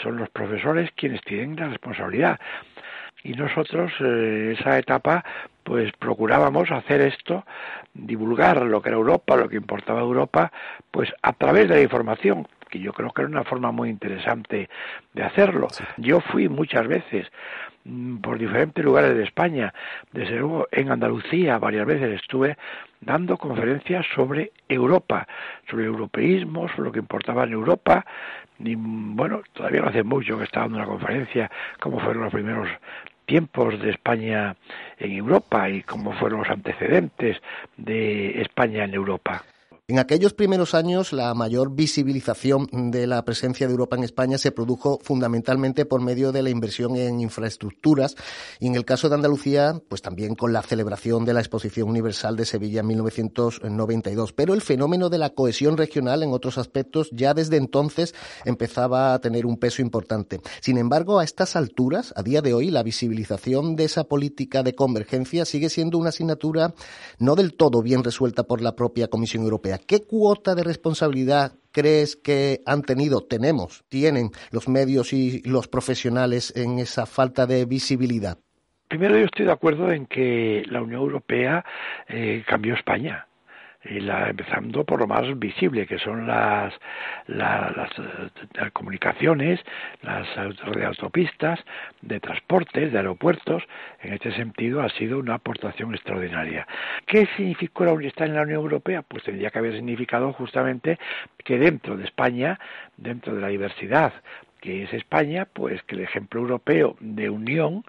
son 0.04 0.18
los 0.18 0.30
profesores 0.30 0.92
quienes 0.96 1.22
tienen 1.22 1.56
la 1.56 1.70
responsabilidad. 1.70 2.40
Y 3.24 3.34
nosotros 3.34 3.92
eh, 4.02 4.56
esa 4.60 4.78
etapa 4.78 5.24
pues 5.64 5.92
procurábamos 5.98 6.70
hacer 6.72 7.02
esto, 7.02 7.44
divulgar 7.94 8.62
lo 8.62 8.82
que 8.82 8.90
era 8.90 8.98
Europa, 8.98 9.36
lo 9.36 9.50
que 9.50 9.56
importaba 9.56 10.00
Europa, 10.02 10.52
pues 10.92 11.12
a 11.24 11.34
través 11.34 11.68
de 11.68 11.76
la 11.76 11.82
información, 11.82 12.48
que 12.70 12.80
yo 12.80 12.94
creo 12.94 13.12
que 13.12 13.22
era 13.22 13.30
una 13.30 13.44
forma 13.44 13.72
muy 13.72 13.90
interesante 13.90 14.70
de 15.14 15.24
hacerlo. 15.24 15.68
Yo 15.98 16.20
fui 16.20 16.50
muchas 16.50 16.88
veces 16.88 17.28
mm, 17.84 18.18
por 18.18 18.38
diferentes 18.38 18.84
lugares 18.84 19.16
de 19.16 19.24
España, 19.24 19.74
desde 20.12 20.38
luego 20.38 20.68
en 20.72 20.92
Andalucía 20.92 21.58
varias 21.60 21.86
veces 21.86 22.22
estuve 22.22 22.58
dando 23.02 23.38
conferencias 23.38 24.06
sobre 24.16 24.52
Europa, 24.68 25.28
sobre 25.70 25.86
europeísmo, 25.86 26.68
sobre 26.70 26.84
lo 26.84 26.92
que 26.92 27.00
importaba 27.00 27.44
en 27.44 27.54
Europa, 27.54 28.06
y 28.60 28.76
bueno, 28.76 29.42
todavía 29.54 29.82
no 29.82 29.90
hace 29.90 30.04
mucho 30.04 30.38
que 30.38 30.46
estaba 30.46 30.66
dando 30.66 30.80
una 30.80 30.88
conferencia, 30.88 31.52
cómo 31.80 32.00
fueron 32.00 32.24
los 32.24 32.34
primeros 32.34 32.70
tiempos 33.26 33.80
de 33.82 33.92
España 33.92 34.56
en 34.98 35.12
Europa 35.12 35.70
y 35.70 35.82
cómo 35.82 36.14
fueron 36.14 36.40
los 36.40 36.50
antecedentes 36.50 37.42
de 37.78 38.42
España 38.42 38.84
en 38.84 38.94
Europa. 38.94 39.44
En 39.88 40.00
aquellos 40.00 40.34
primeros 40.34 40.74
años, 40.74 41.14
la 41.14 41.32
mayor 41.36 41.76
visibilización 41.76 42.68
de 42.90 43.06
la 43.06 43.24
presencia 43.24 43.68
de 43.68 43.72
Europa 43.72 43.96
en 43.96 44.04
España 44.04 44.40
se 44.40 44.52
produjo 44.52 44.98
fundamentalmente 45.04 45.86
por 45.86 46.02
medio 46.02 46.32
de 46.32 46.42
la 46.42 46.50
inversión 46.50 46.96
en 46.96 47.20
infraestructuras 47.20 48.16
y 48.60 48.66
en 48.66 48.74
el 48.74 48.84
caso 48.84 49.10
de 49.10 49.16
Andalucía, 49.16 49.80
pues 49.88 50.02
también 50.02 50.34
con 50.34 50.54
la 50.54 50.64
celebración 50.64 51.24
de 51.24 51.34
la 51.36 51.42
Exposición 51.42 51.88
Universal 51.88 52.36
de 52.36 52.46
Sevilla 52.46 52.80
en 52.80 52.88
1992. 52.88 54.34
Pero 54.34 54.56
el 54.56 54.64
fenómeno 54.64 55.10
de 55.10 55.20
la 55.20 55.36
cohesión 55.36 55.78
regional 55.78 56.24
en 56.24 56.34
otros 56.34 56.58
aspectos 56.58 57.12
ya 57.12 57.36
desde 57.36 57.58
entonces 57.58 58.16
empezaba 58.44 59.14
a 59.14 59.20
tener 59.20 59.46
un 59.46 59.58
peso 59.58 59.84
importante. 59.84 60.42
Sin 60.62 60.80
embargo, 60.80 61.20
a 61.20 61.24
estas 61.24 61.56
alturas, 61.56 62.12
a 62.16 62.24
día 62.24 62.42
de 62.42 62.56
hoy, 62.56 62.72
la 62.72 62.82
visibilización 62.82 63.76
de 63.76 63.84
esa 63.84 64.06
política 64.06 64.64
de 64.64 64.74
convergencia 64.74 65.46
sigue 65.46 65.70
siendo 65.70 66.00
una 66.00 66.10
asignatura 66.10 66.74
no 67.20 67.36
del 67.36 67.54
todo 67.54 67.84
bien 67.84 68.04
resuelta 68.04 68.42
por 68.42 68.62
la 68.62 68.76
propia 68.76 69.10
Comisión 69.10 69.44
Europea. 69.44 69.75
¿Qué 69.78 70.04
cuota 70.06 70.56
de 70.56 70.64
responsabilidad 70.64 71.54
crees 71.72 72.16
que 72.16 72.62
han 72.66 72.82
tenido, 72.82 73.22
tenemos, 73.22 73.84
tienen 73.90 74.32
los 74.52 74.68
medios 74.70 75.14
y 75.14 75.42
los 75.44 75.68
profesionales 75.68 76.54
en 76.56 76.80
esa 76.80 77.06
falta 77.06 77.46
de 77.46 77.66
visibilidad? 77.66 78.38
Primero 78.88 79.18
yo 79.18 79.26
estoy 79.26 79.46
de 79.46 79.52
acuerdo 79.52 79.92
en 79.92 80.06
que 80.06 80.64
la 80.68 80.82
Unión 80.82 81.02
Europea 81.02 81.66
eh, 82.08 82.44
cambió 82.48 82.76
España 82.76 83.28
la, 83.90 84.30
empezando 84.30 84.84
por 84.84 85.00
lo 85.00 85.08
más 85.08 85.38
visible, 85.38 85.86
que 85.86 86.00
son 86.00 86.28
las, 86.28 86.74
las, 87.28 87.90
eh, 88.00 88.70
comunicaciones, 88.74 89.60
las 90.02 90.28
de 90.76 90.86
autopistas, 90.86 91.60
de 92.02 92.20
transportes, 92.20 92.92
de 92.92 92.98
aeropuertos. 92.98 93.64
En 94.02 94.14
este 94.14 94.32
sentido, 94.34 94.82
ha 94.82 94.90
sido 94.90 95.20
una 95.20 95.36
aportación 95.36 95.94
extraordinaria. 95.94 96.68
¿Qué 97.06 97.28
significó 97.38 97.86
estar 98.00 98.28
en 98.28 98.36
la 98.36 98.42
Unión 98.42 98.62
Europea? 98.62 99.02
Pues 99.02 99.24
tendría 99.24 99.52
que 99.52 99.60
haber 99.60 99.74
significado 99.74 100.34
justamente 100.34 100.98
que 101.44 101.58
dentro 101.58 101.98
de 101.98 102.06
España, 102.06 102.60
dentro 102.98 103.36
de 103.36 103.42
la 103.42 103.48
diversidad 103.48 104.14
que 104.62 104.84
es 104.84 104.94
España, 104.94 105.46
pues 105.46 105.84
que 105.84 105.94
el 105.94 106.02
ejemplo 106.02 106.42
europeo 106.42 106.96
de 107.00 107.30
unión 107.30 107.84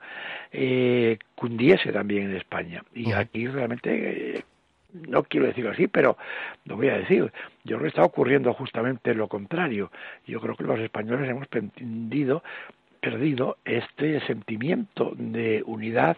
eh, 0.53 1.19
cundiese 1.35 1.91
también 1.91 2.25
en 2.25 2.37
España. 2.37 2.83
Y 2.95 3.13
aquí 3.13 3.47
realmente 3.47 4.37
eh, 4.37 4.45
no 5.09 5.25
quiero 5.25 5.47
decirlo 5.47 5.71
así, 5.71 5.87
pero 5.87 6.17
lo 6.65 6.77
voy 6.77 6.89
a 6.89 6.99
decir. 6.99 7.33
Yo 7.65 7.77
creo 7.77 7.83
que 7.83 7.89
está 7.89 8.03
ocurriendo 8.03 8.53
justamente 8.55 9.15
lo 9.15 9.29
contrario. 9.29 9.91
Yo 10.27 10.41
creo 10.41 10.57
que 10.57 10.65
los 10.65 10.81
españoles 10.81 11.29
hemos 11.29 11.47
perdido, 11.49 12.43
perdido 13.01 13.59
este 13.65 14.21
sentimiento 14.27 15.13
de 15.17 15.63
unidad 15.67 16.17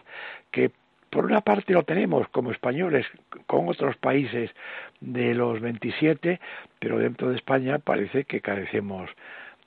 que 0.51 0.71
por 1.09 1.25
una 1.25 1.41
parte 1.41 1.73
lo 1.73 1.83
tenemos 1.83 2.27
como 2.29 2.51
españoles 2.51 3.05
con 3.47 3.67
otros 3.67 3.97
países 3.97 4.51
de 5.01 5.33
los 5.33 5.59
27, 5.59 6.39
pero 6.79 6.99
dentro 6.99 7.29
de 7.29 7.37
España 7.37 7.79
parece 7.79 8.25
que 8.25 8.41
carecemos 8.41 9.09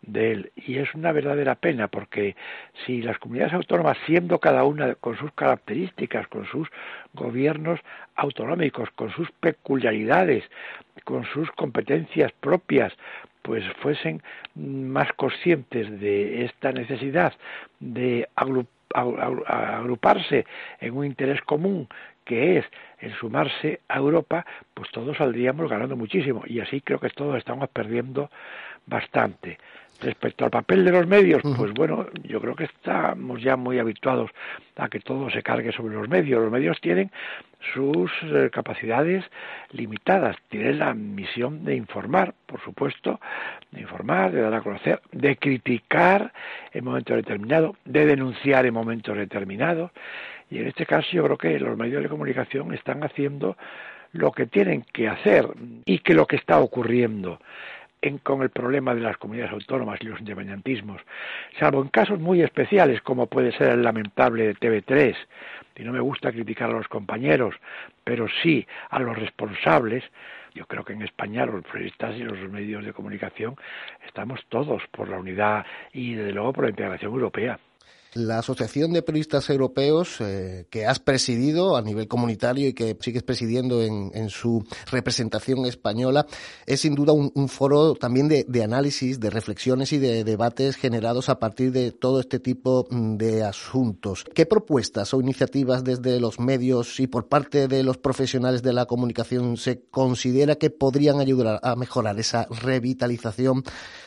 de 0.03 0.33
él. 0.33 0.53
Y 0.57 0.79
es 0.79 0.95
una 0.95 1.13
verdadera 1.13 1.55
pena 1.55 1.89
porque 1.89 2.37
si 2.85 3.03
las 3.03 3.19
comunidades 3.19 3.55
autónomas, 3.55 3.97
siendo 4.07 4.39
cada 4.39 4.65
una 4.65 4.95
con 4.97 5.17
sus 5.17 5.33
características, 5.33 6.29
con 6.29 6.47
sus 6.47 6.69
gobiernos 7.15 7.81
autonómicos, 8.17 8.91
con 8.91 9.11
sus 9.11 9.31
peculiaridades, 9.33 10.45
con 11.05 11.25
sus 11.27 11.51
competencias 11.53 12.33
propias, 12.41 12.93
pues 13.43 13.65
fuesen 13.81 14.23
más 14.55 15.13
conscientes 15.15 16.01
de 16.01 16.45
esta 16.45 16.73
necesidad 16.73 17.33
de 17.81 18.29
agruparse 18.95 20.47
en 20.81 20.97
un 20.97 21.07
interés 21.07 21.41
común 21.43 21.89
que 22.25 22.59
es 22.59 22.65
el 23.01 23.13
sumarse 23.15 23.81
a 23.89 23.99
Europa, 23.99 24.47
pues 24.75 24.91
todos 24.91 25.17
saldríamos 25.17 25.69
ganando 25.69 25.97
muchísimo. 25.97 26.45
Y 26.47 26.61
así 26.61 26.81
creo 26.81 27.01
que 27.01 27.11
todos 27.11 27.37
estamos 27.37 27.69
perdiendo 27.71 28.31
bastante. 28.87 29.59
Respecto 30.01 30.45
al 30.45 30.51
papel 30.51 30.85
de 30.85 30.91
los 30.91 31.07
medios, 31.07 31.43
pues 31.57 31.73
bueno, 31.75 32.07
yo 32.25 32.41
creo 32.41 32.57
que 32.57 32.65
estamos 32.65 33.41
ya 33.41 33.57
muy 33.57 33.79
habituados 33.79 34.33
a 34.75 34.89
que 34.89 34.99
todo 34.99 35.31
se 35.31 35.45
cargue 35.45 35.71
sobre 35.71 35.95
los 35.95 36.09
medios. 36.09 36.43
Los 36.43 36.51
medios 36.51 36.81
tienen 36.81 37.13
sus 37.73 38.11
eh, 38.23 38.51
capacidades 38.53 39.25
limitadas, 39.71 40.37
tienen 40.49 40.81
la 40.81 40.93
misión 40.93 41.65
de 41.65 41.77
informar, 41.77 42.35
por 42.47 42.61
supuesto, 42.63 43.21
de 43.71 43.83
informar, 43.83 44.33
de 44.33 44.41
dar 44.41 44.55
a 44.55 44.61
conocer, 44.61 45.01
de 45.13 45.37
criticar 45.37 46.33
en 46.73 46.85
momentos 46.85 47.15
determinados, 47.15 47.77
de 47.85 48.05
denunciar 48.05 48.67
en 48.67 48.75
momentos 48.75 49.17
determinados. 49.17 49.93
Y 50.51 50.59
en 50.59 50.67
este 50.67 50.85
caso 50.85 51.09
yo 51.13 51.23
creo 51.25 51.39
que 51.39 51.61
los 51.61 51.79
medios 51.79 52.03
de 52.03 52.09
comunicación 52.09 52.75
están 52.75 53.05
haciendo 53.05 53.57
lo 54.13 54.33
que 54.33 54.47
tienen 54.47 54.85
que 54.93 55.09
hacer 55.09 55.47
y 55.85 56.01
que 56.01 56.15
lo 56.15 56.27
que 56.27 56.37
está 56.37 56.59
ocurriendo 56.59 57.39
con 58.23 58.43
el 58.43 58.51
problema 58.51 58.95
de 58.95 59.01
las 59.01 59.17
comunidades 59.17 59.53
autónomas 59.53 59.99
y 60.01 60.07
los 60.07 60.19
independentismos, 60.19 61.01
salvo 61.59 61.83
en 61.83 61.89
casos 61.89 62.19
muy 62.19 62.43
especiales 62.43 63.01
como 63.01 63.29
puede 63.29 63.53
ser 63.53 63.71
el 63.71 63.83
lamentable 63.83 64.49
de 64.49 64.57
TV3, 64.57 65.15
y 65.77 65.85
no 65.85 65.93
me 65.93 66.01
gusta 66.01 66.33
criticar 66.33 66.71
a 66.71 66.75
los 66.75 66.89
compañeros, 66.89 67.55
pero 68.03 68.27
sí 68.43 68.67
a 68.91 68.99
los 68.99 69.17
responsables, 69.17 70.03
yo 70.55 70.67
creo 70.67 70.85
que 70.85 70.93
en 70.93 71.03
España 71.03 71.47
los 71.47 71.65
periodistas 71.65 72.17
y 72.17 72.25
los 72.25 72.39
medios 72.51 72.85
de 72.85 72.93
comunicación 72.93 73.57
estamos 74.07 74.45
todos 74.49 74.83
por 74.91 75.09
la 75.09 75.19
unidad 75.19 75.65
y 75.93 76.15
desde 76.15 76.33
luego 76.33 76.53
por 76.53 76.65
la 76.65 76.71
integración 76.71 77.13
europea. 77.13 77.59
La 78.15 78.41
Asociación 78.41 78.93
de 78.93 79.03
Periodistas 79.03 79.49
Europeos, 79.49 80.17
eh, 80.21 80.67
que 80.69 80.85
has 80.85 80.99
presidido 80.99 81.77
a 81.77 81.83
nivel 81.83 82.09
comunitario 82.09 82.69
y 82.69 82.75
que 82.75 82.97
sigues 83.01 83.23
presidiendo 83.23 83.83
en, 83.83 84.29
su 84.29 84.65
representación 84.91 85.65
española, 85.65 86.27
es 86.67 86.81
sin 86.81 86.95
duda 86.95 87.13
un, 87.13 87.49
foro 87.49 87.95
también 87.95 88.29
de, 88.29 88.63
análisis, 88.63 89.19
de 89.19 89.31
reflexiones 89.31 89.93
y 89.93 89.99
de 89.99 90.25
debates 90.25 90.77
generados 90.77 91.31
a 91.31 91.39
partir 91.39 91.73
de 91.73 91.91
todo 91.93 92.21
este 92.21 92.39
tipo 92.39 92.87
mm, 92.91 93.17
de 93.17 93.45
asuntos. 93.45 94.25
¿Qué 94.35 94.45
propuestas 94.45 95.15
o 95.15 95.21
iniciativas 95.21 95.83
desde 95.83 96.21
los 96.21 96.39
medios 96.39 97.01
y 97.01 97.07
por 97.07 97.29
parte 97.29 97.67
de 97.67 97.83
los 97.83 97.97
profesionales 97.97 98.63
de 98.63 98.75
la 98.75 98.85
comunicación 98.85 99.57
se 99.57 99.85
considera 99.91 100.57
que 100.57 100.71
podrían 100.71 101.21
ayudar 101.21 101.61
a 101.63 101.77
mejorar 101.77 102.19
esa 102.21 102.47
revitalización 102.51 103.65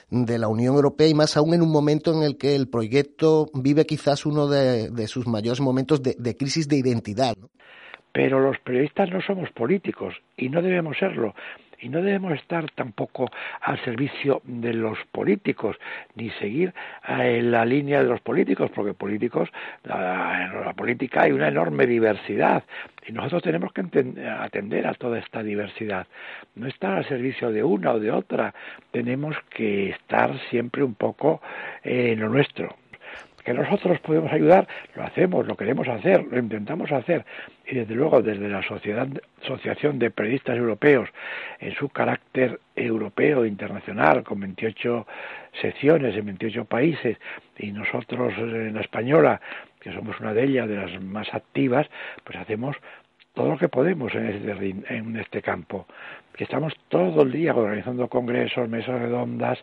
de 0.09 0.38
la 0.38 0.47
Unión 0.47 0.75
Europea 0.75 1.07
y 1.07 1.13
más 1.13 1.35
aún 1.35 1.53
en 1.53 1.62
un 1.62 1.71
momento 1.71 2.13
en 2.13 2.24
el 2.24 2.38
que 2.38 2.55
el 2.55 2.67
proyecto 2.67 3.50
vive 3.53 3.85
quizás 3.96 4.25
uno 4.25 4.48
de, 4.48 5.08
sus 5.08 5.25
mayores 5.25 5.62
momentos 5.62 6.04
de, 6.04 6.36
crisis 6.36 6.68
de 6.68 6.75
identidad. 6.78 7.36
Pero 8.12 8.42
los 8.42 8.60
periodistas 8.60 9.10
no 9.10 9.22
somos 9.22 9.50
políticos 9.52 10.16
y 10.36 10.50
no 10.50 10.62
debemos 10.62 10.98
serlo. 10.98 11.34
Y 11.80 11.90
no 11.90 12.02
debemos 12.02 12.34
estar 12.34 12.72
tampoco 12.72 13.30
al 13.62 13.82
servicio 13.84 14.42
de 14.46 14.74
los 14.74 14.98
políticos 15.12 15.78
ni 16.16 16.30
seguir 16.32 16.74
en 17.08 17.52
la 17.52 17.66
línea 17.66 18.02
de 18.02 18.10
los 18.10 18.22
políticos 18.22 18.72
porque 18.74 18.94
políticos 18.94 19.50
en 19.84 19.92
la 19.92 20.74
política 20.75 21.24
hay 21.24 21.32
una 21.32 21.50
enorme 21.50 21.86
diversidad 21.86 22.64
y 23.08 23.12
nosotros 23.12 23.44
tenemos 23.44 23.72
que 23.74 23.82
atender 24.40 24.88
a 24.88 24.94
toda 24.94 25.20
esta 25.20 25.44
diversidad. 25.44 26.08
No 26.56 26.68
estar 26.68 26.94
al 26.94 27.08
servicio 27.08 27.52
de 27.52 27.64
una 27.64 27.92
o 27.92 28.00
de 28.00 28.12
otra 28.12 28.54
tenemos 28.92 29.36
que 29.50 29.90
estar 29.90 30.40
siempre 30.50 30.82
un 30.82 30.96
poco 30.96 31.42
en 31.84 32.20
lo 32.20 32.30
nuestro 32.30 32.75
que 33.46 33.54
nosotros 33.54 34.00
podemos 34.00 34.34
ayudar, 34.34 34.68
lo 34.96 35.04
hacemos, 35.04 35.46
lo 35.46 35.56
queremos 35.56 35.88
hacer, 35.88 36.25
lo 36.25 36.40
intentamos 36.40 36.92
hacer. 36.92 37.24
Y 37.68 37.75
desde 37.75 37.94
luego, 37.94 38.22
desde 38.22 38.50
la 38.50 38.64
Sociedad, 38.64 39.08
Asociación 39.44 40.00
de 40.00 40.10
Periodistas 40.10 40.58
Europeos, 40.58 41.10
en 41.60 41.74
su 41.75 41.90
carácter 41.90 42.60
europeo, 42.75 43.46
internacional, 43.46 44.24
con 44.24 44.40
28 44.40 45.06
secciones 45.62 46.18
en 46.18 46.25
28 46.25 46.66
países, 46.66 47.18
y 47.58 47.72
nosotros 47.72 48.34
en 48.38 48.74
la 48.74 48.82
española, 48.82 49.40
que 49.80 49.94
somos 49.94 50.20
una 50.20 50.34
de 50.34 50.44
ellas, 50.44 50.68
de 50.68 50.78
las 50.78 51.02
más 51.02 51.32
activas, 51.34 51.88
pues 52.24 52.40
hacemos 52.40 52.75
todo 53.36 53.50
lo 53.50 53.58
que 53.60 53.70
podemos 53.70 54.16
en 54.16 54.25
este, 54.25 54.96
en 54.96 55.16
este 55.18 55.42
campo. 55.44 55.86
Estamos 56.38 56.74
todo 56.90 57.22
el 57.22 57.32
día 57.32 57.54
organizando 57.54 58.08
congresos, 58.08 58.68
mesas 58.68 59.00
redondas, 59.00 59.60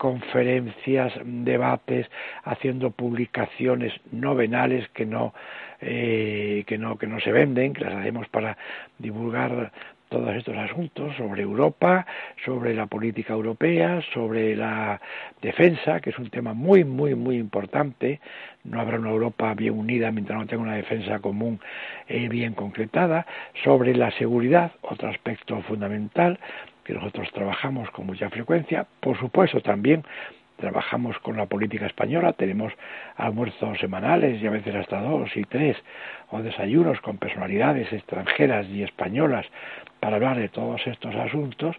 conferencias, 0.00 1.12
debates, 1.22 2.06
haciendo 2.44 2.90
publicaciones 2.90 3.92
novenales 4.10 4.88
que 4.94 5.04
no, 5.04 5.34
eh, 5.82 6.64
que 6.66 6.78
no, 6.78 6.96
que 6.96 7.06
no 7.06 7.20
se 7.20 7.30
venden, 7.30 7.74
que 7.74 7.84
las 7.84 7.96
hacemos 7.96 8.26
para 8.28 8.56
divulgar 8.98 9.70
todos 10.08 10.34
estos 10.34 10.56
asuntos 10.56 11.14
sobre 11.18 11.42
Europa, 11.42 12.06
sobre 12.46 12.72
la 12.72 12.86
política 12.86 13.34
europea, 13.34 14.00
sobre 14.14 14.56
la 14.56 14.98
defensa, 15.42 16.00
que 16.00 16.08
es 16.08 16.18
un 16.18 16.30
tema 16.30 16.54
muy, 16.54 16.82
muy, 16.82 17.14
muy 17.14 17.36
importante. 17.36 18.20
No 18.64 18.80
habrá 18.80 18.98
una 18.98 19.10
Europa 19.10 19.52
bien 19.52 19.78
unida 19.78 20.10
mientras 20.12 20.38
no 20.38 20.46
tenga 20.46 20.62
una 20.62 20.76
defensa 20.76 21.18
común 21.18 21.60
eh, 22.08 22.26
bien 22.30 22.54
concretada. 22.54 23.26
Sobre 23.64 23.94
la 23.94 24.10
seguridad, 24.12 24.72
otro 24.80 25.10
aspecto 25.10 25.60
fundamental 25.60 26.38
que 26.90 26.98
nosotros 26.98 27.30
trabajamos 27.32 27.88
con 27.92 28.06
mucha 28.06 28.28
frecuencia. 28.30 28.84
Por 28.98 29.16
supuesto, 29.16 29.60
también 29.60 30.02
trabajamos 30.56 31.16
con 31.20 31.36
la 31.36 31.46
política 31.46 31.86
española, 31.86 32.32
tenemos 32.32 32.72
almuerzos 33.16 33.78
semanales 33.78 34.42
y 34.42 34.46
a 34.46 34.50
veces 34.50 34.74
hasta 34.74 35.00
dos 35.00 35.30
y 35.36 35.44
tres, 35.44 35.76
o 36.30 36.42
desayunos 36.42 37.00
con 37.00 37.16
personalidades 37.16 37.92
extranjeras 37.92 38.66
y 38.68 38.82
españolas 38.82 39.46
para 40.00 40.16
hablar 40.16 40.36
de 40.38 40.48
todos 40.48 40.84
estos 40.86 41.14
asuntos 41.14 41.76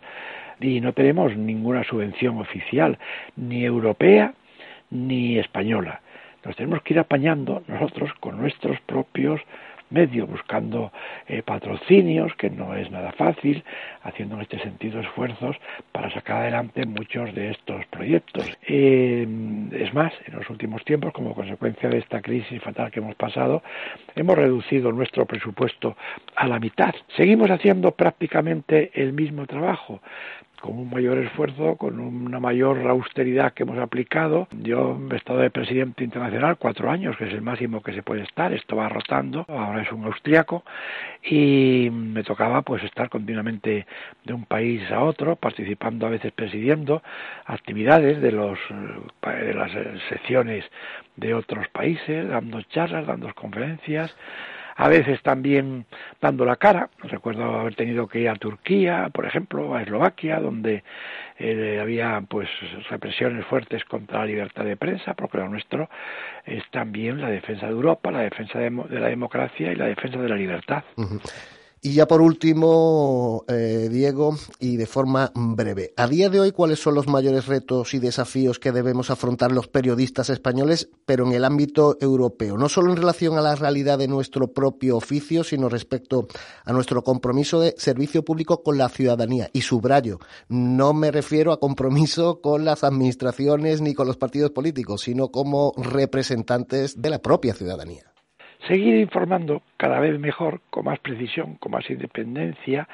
y 0.61 0.79
no 0.79 0.93
tenemos 0.93 1.35
ninguna 1.35 1.83
subvención 1.83 2.39
oficial, 2.39 2.97
ni 3.35 3.65
europea 3.65 4.33
ni 4.91 5.37
española. 5.39 6.01
Nos 6.45 6.55
tenemos 6.55 6.81
que 6.83 6.93
ir 6.93 6.99
apañando 6.99 7.63
nosotros 7.67 8.11
con 8.19 8.37
nuestros 8.37 8.79
propios 8.81 9.41
medio, 9.91 10.25
buscando 10.27 10.91
eh, 11.27 11.43
patrocinios, 11.43 12.33
que 12.35 12.49
no 12.49 12.75
es 12.75 12.89
nada 12.91 13.11
fácil, 13.11 13.63
haciendo 14.03 14.35
en 14.35 14.41
este 14.41 14.59
sentido 14.59 14.99
esfuerzos 14.99 15.57
para 15.91 16.11
sacar 16.11 16.41
adelante 16.41 16.85
muchos 16.85 17.33
de 17.35 17.51
estos 17.51 17.85
proyectos. 17.87 18.45
Eh, 18.67 19.27
es 19.71 19.93
más, 19.93 20.13
en 20.25 20.35
los 20.35 20.49
últimos 20.49 20.83
tiempos, 20.85 21.13
como 21.13 21.35
consecuencia 21.35 21.89
de 21.89 21.99
esta 21.99 22.21
crisis 22.21 22.61
fatal 22.61 22.91
que 22.91 22.99
hemos 22.99 23.15
pasado, 23.15 23.61
hemos 24.15 24.37
reducido 24.37 24.91
nuestro 24.91 25.25
presupuesto 25.25 25.95
a 26.35 26.47
la 26.47 26.59
mitad. 26.59 26.93
Seguimos 27.15 27.49
haciendo 27.49 27.91
prácticamente 27.91 28.91
el 28.93 29.13
mismo 29.13 29.45
trabajo, 29.45 30.01
con 30.61 30.77
un 30.77 30.89
mayor 30.89 31.17
esfuerzo, 31.17 31.75
con 31.75 31.99
una 31.99 32.39
mayor 32.39 32.87
austeridad 32.87 33.53
que 33.53 33.63
hemos 33.63 33.79
aplicado. 33.79 34.47
Yo 34.51 34.99
he 35.11 35.15
estado 35.15 35.39
de 35.39 35.49
presidente 35.49 36.03
internacional 36.03 36.57
cuatro 36.57 36.89
años, 36.89 37.17
que 37.17 37.25
es 37.25 37.33
el 37.33 37.41
máximo 37.41 37.81
que 37.81 37.93
se 37.93 38.03
puede 38.03 38.21
estar. 38.21 38.53
Esto 38.53 38.75
va 38.75 38.87
rotando. 38.87 39.45
Ahora 39.49 39.81
es 39.81 39.91
un 39.91 40.05
austriaco 40.05 40.63
y 41.23 41.89
me 41.91 42.23
tocaba 42.23 42.61
pues 42.61 42.83
estar 42.83 43.09
continuamente 43.09 43.87
de 44.23 44.33
un 44.33 44.45
país 44.45 44.89
a 44.91 45.03
otro, 45.03 45.35
participando 45.35 46.05
a 46.05 46.09
veces 46.09 46.31
presidiendo 46.31 47.01
actividades 47.45 48.21
de 48.21 48.31
los 48.31 48.59
de 49.23 49.53
las 49.53 49.71
secciones 50.09 50.63
de 51.15 51.33
otros 51.33 51.67
países, 51.69 52.27
dando 52.29 52.61
charlas, 52.63 53.07
dando 53.07 53.33
conferencias 53.33 54.15
a 54.81 54.87
veces 54.87 55.21
también 55.21 55.85
dando 56.19 56.43
la 56.43 56.55
cara. 56.55 56.89
Recuerdo 57.03 57.43
haber 57.43 57.75
tenido 57.75 58.07
que 58.07 58.21
ir 58.21 58.29
a 58.29 58.35
Turquía, 58.35 59.11
por 59.13 59.27
ejemplo, 59.27 59.75
a 59.75 59.83
Eslovaquia, 59.83 60.39
donde 60.39 60.83
eh, 61.37 61.77
había 61.79 62.19
pues 62.27 62.49
represiones 62.89 63.45
fuertes 63.45 63.85
contra 63.85 64.21
la 64.21 64.25
libertad 64.25 64.65
de 64.65 64.75
prensa, 64.77 65.13
porque 65.13 65.37
lo 65.37 65.49
nuestro 65.49 65.87
es 66.47 66.63
también 66.71 67.21
la 67.21 67.29
defensa 67.29 67.67
de 67.67 67.73
Europa, 67.73 68.09
la 68.09 68.21
defensa 68.21 68.57
de, 68.57 68.71
la 68.71 69.07
democracia 69.07 69.71
y 69.71 69.75
la 69.75 69.85
defensa 69.85 70.19
de 70.19 70.29
la 70.29 70.35
libertad. 70.35 70.83
Y 71.83 71.93
ya 71.93 72.07
por 72.07 72.21
último, 72.21 73.43
eh, 73.47 73.89
Diego, 73.91 74.35
y 74.59 74.77
de 74.77 74.85
forma 74.85 75.31
breve, 75.33 75.93
a 75.97 76.05
día 76.05 76.29
de 76.29 76.39
hoy, 76.39 76.51
¿cuáles 76.51 76.77
son 76.77 76.93
los 76.93 77.07
mayores 77.07 77.47
retos 77.47 77.95
y 77.95 77.99
desafíos 77.99 78.59
que 78.59 78.71
debemos 78.71 79.09
afrontar 79.09 79.51
los 79.51 79.67
periodistas 79.67 80.29
españoles, 80.29 80.91
pero 81.07 81.25
en 81.25 81.31
el 81.31 81.43
ámbito 81.43 81.97
europeo? 81.99 82.55
No 82.55 82.69
solo 82.69 82.91
en 82.91 82.97
relación 82.97 83.35
a 83.35 83.41
la 83.41 83.55
realidad 83.55 83.97
de 83.97 84.07
nuestro 84.07 84.53
propio 84.53 84.95
oficio, 84.95 85.43
sino 85.43 85.69
respecto 85.69 86.27
a 86.65 86.71
nuestro 86.71 87.03
compromiso 87.03 87.59
de 87.59 87.73
servicio 87.79 88.23
público 88.23 88.61
con 88.61 88.77
la 88.77 88.87
ciudadanía. 88.87 89.49
Y 89.51 89.61
subrayo, 89.61 90.19
no 90.49 90.93
me 90.93 91.09
refiero 91.09 91.51
a 91.51 91.59
compromiso 91.59 92.41
con 92.41 92.63
las 92.63 92.83
administraciones 92.83 93.81
ni 93.81 93.95
con 93.95 94.05
los 94.05 94.17
partidos 94.17 94.51
políticos, 94.51 95.01
sino 95.01 95.29
como 95.29 95.73
representantes 95.77 97.01
de 97.01 97.09
la 97.09 97.23
propia 97.23 97.55
ciudadanía 97.55 98.11
seguir 98.67 98.95
informando 98.95 99.61
cada 99.81 99.99
vez 99.99 100.19
mejor, 100.19 100.61
con 100.69 100.85
más 100.85 100.99
precisión, 100.99 101.55
con 101.55 101.71
más 101.71 101.89
independencia, 101.89 102.87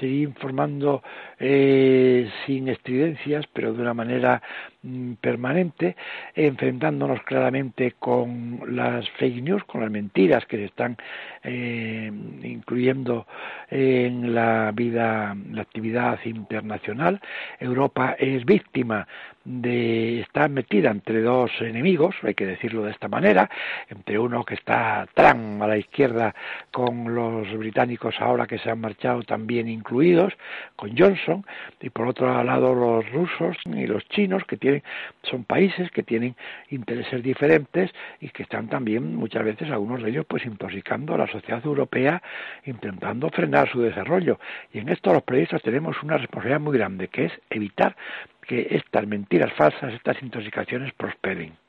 seguir 0.00 0.22
informando 0.28 1.02
eh, 1.38 2.26
sin 2.46 2.68
estridencias, 2.68 3.44
pero 3.52 3.74
de 3.74 3.82
una 3.82 3.92
manera 3.92 4.40
mm, 4.82 5.12
permanente, 5.20 5.94
enfrentándonos 6.34 7.22
claramente 7.24 7.96
con 7.98 8.62
las 8.74 9.06
fake 9.10 9.42
news, 9.42 9.64
con 9.64 9.82
las 9.82 9.90
mentiras 9.90 10.46
que 10.46 10.56
se 10.56 10.64
están 10.64 10.96
eh, 11.42 12.10
incluyendo 12.44 13.26
en 13.68 14.34
la 14.34 14.72
vida, 14.72 15.36
la 15.50 15.60
actividad 15.60 16.18
internacional. 16.24 17.20
Europa 17.60 18.16
es 18.18 18.42
víctima 18.46 19.06
de 19.44 20.20
estar 20.20 20.48
metida 20.48 20.90
entre 20.90 21.20
dos 21.20 21.50
enemigos, 21.60 22.14
hay 22.22 22.34
que 22.34 22.46
decirlo 22.46 22.84
de 22.84 22.92
esta 22.92 23.08
manera, 23.08 23.50
entre 23.88 24.18
uno 24.18 24.44
que 24.44 24.54
está 24.54 25.06
Trump 25.14 25.60
a 25.60 25.66
la 25.66 25.76
izquierda 25.76 26.21
con 26.70 27.14
los 27.14 27.50
británicos 27.56 28.14
ahora 28.20 28.46
que 28.46 28.58
se 28.58 28.70
han 28.70 28.80
marchado 28.80 29.22
también 29.22 29.68
incluidos, 29.68 30.32
con 30.76 30.96
Johnson, 30.96 31.44
y 31.80 31.90
por 31.90 32.08
otro 32.08 32.42
lado 32.44 32.74
los 32.74 33.10
rusos 33.10 33.56
y 33.66 33.86
los 33.86 34.06
chinos, 34.08 34.44
que 34.44 34.56
tienen, 34.56 34.82
son 35.22 35.44
países 35.44 35.90
que 35.90 36.02
tienen 36.02 36.36
intereses 36.70 37.22
diferentes 37.22 37.90
y 38.20 38.28
que 38.30 38.42
están 38.44 38.68
también 38.68 39.16
muchas 39.16 39.44
veces 39.44 39.70
algunos 39.70 40.02
de 40.02 40.10
ellos 40.10 40.26
pues 40.26 40.44
intoxicando 40.44 41.14
a 41.14 41.18
la 41.18 41.26
sociedad 41.26 41.64
europea, 41.64 42.22
intentando 42.64 43.30
frenar 43.30 43.68
su 43.70 43.80
desarrollo. 43.80 44.38
Y 44.72 44.78
en 44.78 44.88
esto 44.88 45.12
los 45.12 45.22
periodistas 45.22 45.62
tenemos 45.62 46.02
una 46.02 46.18
responsabilidad 46.18 46.60
muy 46.60 46.76
grande, 46.76 47.08
que 47.08 47.26
es 47.26 47.32
evitar 47.50 47.96
que 48.42 48.68
estas 48.70 49.06
mentiras 49.06 49.52
falsas, 49.54 49.94
estas 49.94 50.20
intoxicaciones 50.22 50.92
prosperen. 50.94 51.61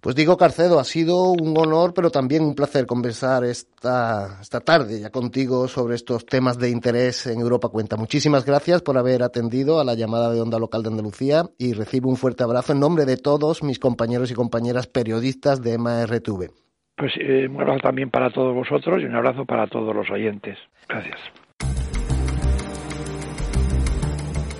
Pues 0.00 0.14
digo, 0.14 0.36
Carcedo, 0.36 0.78
ha 0.78 0.84
sido 0.84 1.30
un 1.32 1.56
honor, 1.58 1.92
pero 1.94 2.10
también 2.10 2.44
un 2.44 2.54
placer 2.54 2.86
conversar 2.86 3.44
esta, 3.44 4.38
esta 4.40 4.60
tarde 4.60 5.00
ya 5.00 5.10
contigo 5.10 5.68
sobre 5.68 5.94
estos 5.94 6.26
temas 6.26 6.58
de 6.58 6.70
interés 6.70 7.26
en 7.26 7.40
Europa 7.40 7.68
Cuenta. 7.68 7.96
Muchísimas 7.96 8.44
gracias 8.44 8.82
por 8.82 8.98
haber 8.98 9.22
atendido 9.22 9.80
a 9.80 9.84
la 9.84 9.94
llamada 9.94 10.32
de 10.32 10.40
Onda 10.40 10.58
Local 10.58 10.82
de 10.82 10.90
Andalucía 10.90 11.44
y 11.58 11.72
recibo 11.72 12.08
un 12.08 12.16
fuerte 12.16 12.44
abrazo 12.44 12.72
en 12.72 12.80
nombre 12.80 13.04
de 13.04 13.16
todos 13.16 13.62
mis 13.62 13.78
compañeros 13.78 14.30
y 14.30 14.34
compañeras 14.34 14.86
periodistas 14.86 15.62
de 15.62 15.78
MRTV. 15.78 16.50
Pues 16.96 17.12
eh, 17.20 17.46
un 17.48 17.60
abrazo 17.60 17.80
también 17.80 18.10
para 18.10 18.30
todos 18.30 18.54
vosotros 18.54 19.02
y 19.02 19.06
un 19.06 19.14
abrazo 19.14 19.44
para 19.44 19.66
todos 19.66 19.94
los 19.94 20.10
oyentes. 20.10 20.56
Gracias. 20.88 21.18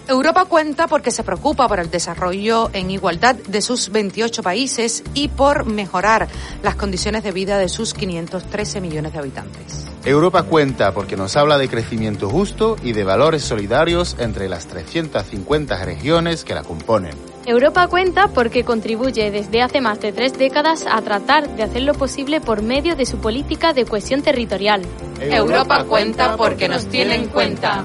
Europa 0.09 0.45
cuenta 0.45 0.87
porque 0.87 1.11
se 1.11 1.25
preocupa 1.25 1.67
por 1.67 1.81
el 1.81 1.91
desarrollo 1.91 2.71
en 2.73 2.93
igualdad 2.93 3.35
de 3.35 3.61
sus 3.61 3.91
28 3.91 4.41
países 4.41 5.03
y 5.15 5.29
por 5.29 5.67
mejorar 5.67 6.29
las 6.63 6.77
condiciones 6.77 7.25
de 7.25 7.33
vida 7.33 7.59
de 7.59 7.69
sus 7.69 7.93
513 7.93 8.81
millones 8.81 9.13
de 9.13 9.19
habitantes. 9.19 9.87
Europa 10.05 10.45
cuenta 10.45 10.95
porque 10.95 11.17
nos 11.17 11.37
habla 11.37 11.59
de 11.59 11.69
crecimiento 11.69 12.29
justo 12.29 12.77
y 12.85 12.93
de 12.93 13.03
valores 13.03 13.43
solidarios 13.43 14.15
entre 14.21 14.49
las 14.49 14.69
350 14.69 15.85
regiones 15.85 16.45
que 16.45 16.55
la 16.55 16.63
componen. 16.63 17.15
Europa 17.45 17.89
cuenta 17.89 18.29
porque 18.29 18.63
contribuye 18.63 19.33
desde 19.33 19.63
hace 19.63 19.81
más 19.81 20.01
de 20.01 20.13
tres 20.13 20.39
décadas 20.39 20.85
a 20.89 21.03
tratar 21.03 21.57
de 21.57 21.65
hacer 21.65 21.83
lo 21.83 21.95
posible 21.95 22.41
por 22.41 22.63
medio 22.63 22.95
de 22.95 23.07
su 23.07 23.19
política 23.19 23.73
de 23.73 23.85
cohesión 23.85 24.23
territorial. 24.23 24.83
Europa 25.21 25.85
cuenta 25.85 26.37
porque 26.37 26.69
nos 26.69 26.87
tiene 26.87 27.17
en 27.17 27.29
cuenta 27.29 27.85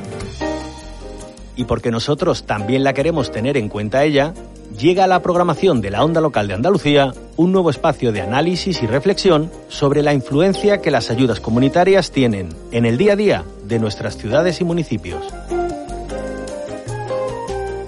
y 1.56 1.66
porque 1.66 1.92
nosotros 1.92 2.44
también 2.44 2.84
la 2.84 2.94
queremos 2.94 3.32
tener 3.32 3.58
en 3.58 3.70
cuenta 3.70 4.04
ella, 4.04 4.34
llega 4.78 5.04
a 5.04 5.08
la 5.08 5.22
programación 5.22 5.82
de 5.82 5.92
la 5.92 6.04
Onda 6.04 6.22
Local 6.22 6.48
de 6.48 6.54
Andalucía 6.54 7.14
un 7.38 7.52
nuevo 7.52 7.70
espacio 7.70 8.12
de 8.12 8.22
análisis 8.22 8.82
y 8.82 8.88
reflexión 8.88 9.52
sobre 9.68 10.02
la 10.02 10.14
influencia 10.14 10.82
que 10.82 10.92
las 10.92 11.10
ayudas 11.10 11.40
comunitarias 11.40 12.12
tienen 12.12 12.50
en 12.72 12.86
el 12.86 12.98
día 12.98 13.14
a 13.14 13.16
día 13.16 13.44
de 13.66 13.80
nuestras 13.80 14.18
ciudades 14.18 14.62
y 14.62 14.64
municipios. 14.64 15.24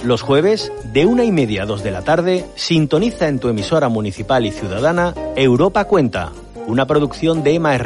Los 0.04 0.21
jueves, 0.21 0.71
de 0.91 1.06
una 1.06 1.23
y 1.23 1.32
media 1.32 1.63
a 1.63 1.65
dos 1.65 1.82
de 1.82 1.91
la 1.91 2.02
tarde, 2.02 2.45
sintoniza 2.56 3.30
en 3.30 3.39
tu 3.39 3.47
emisora 3.47 3.88
municipal 3.88 4.45
y 4.45 4.52
ciudadana 4.52 5.13
Europa 5.38 5.86
Cuenta, 5.86 6.34
una 6.67 6.86
producción 6.86 7.41
de 7.41 7.56
EMA 7.56 7.78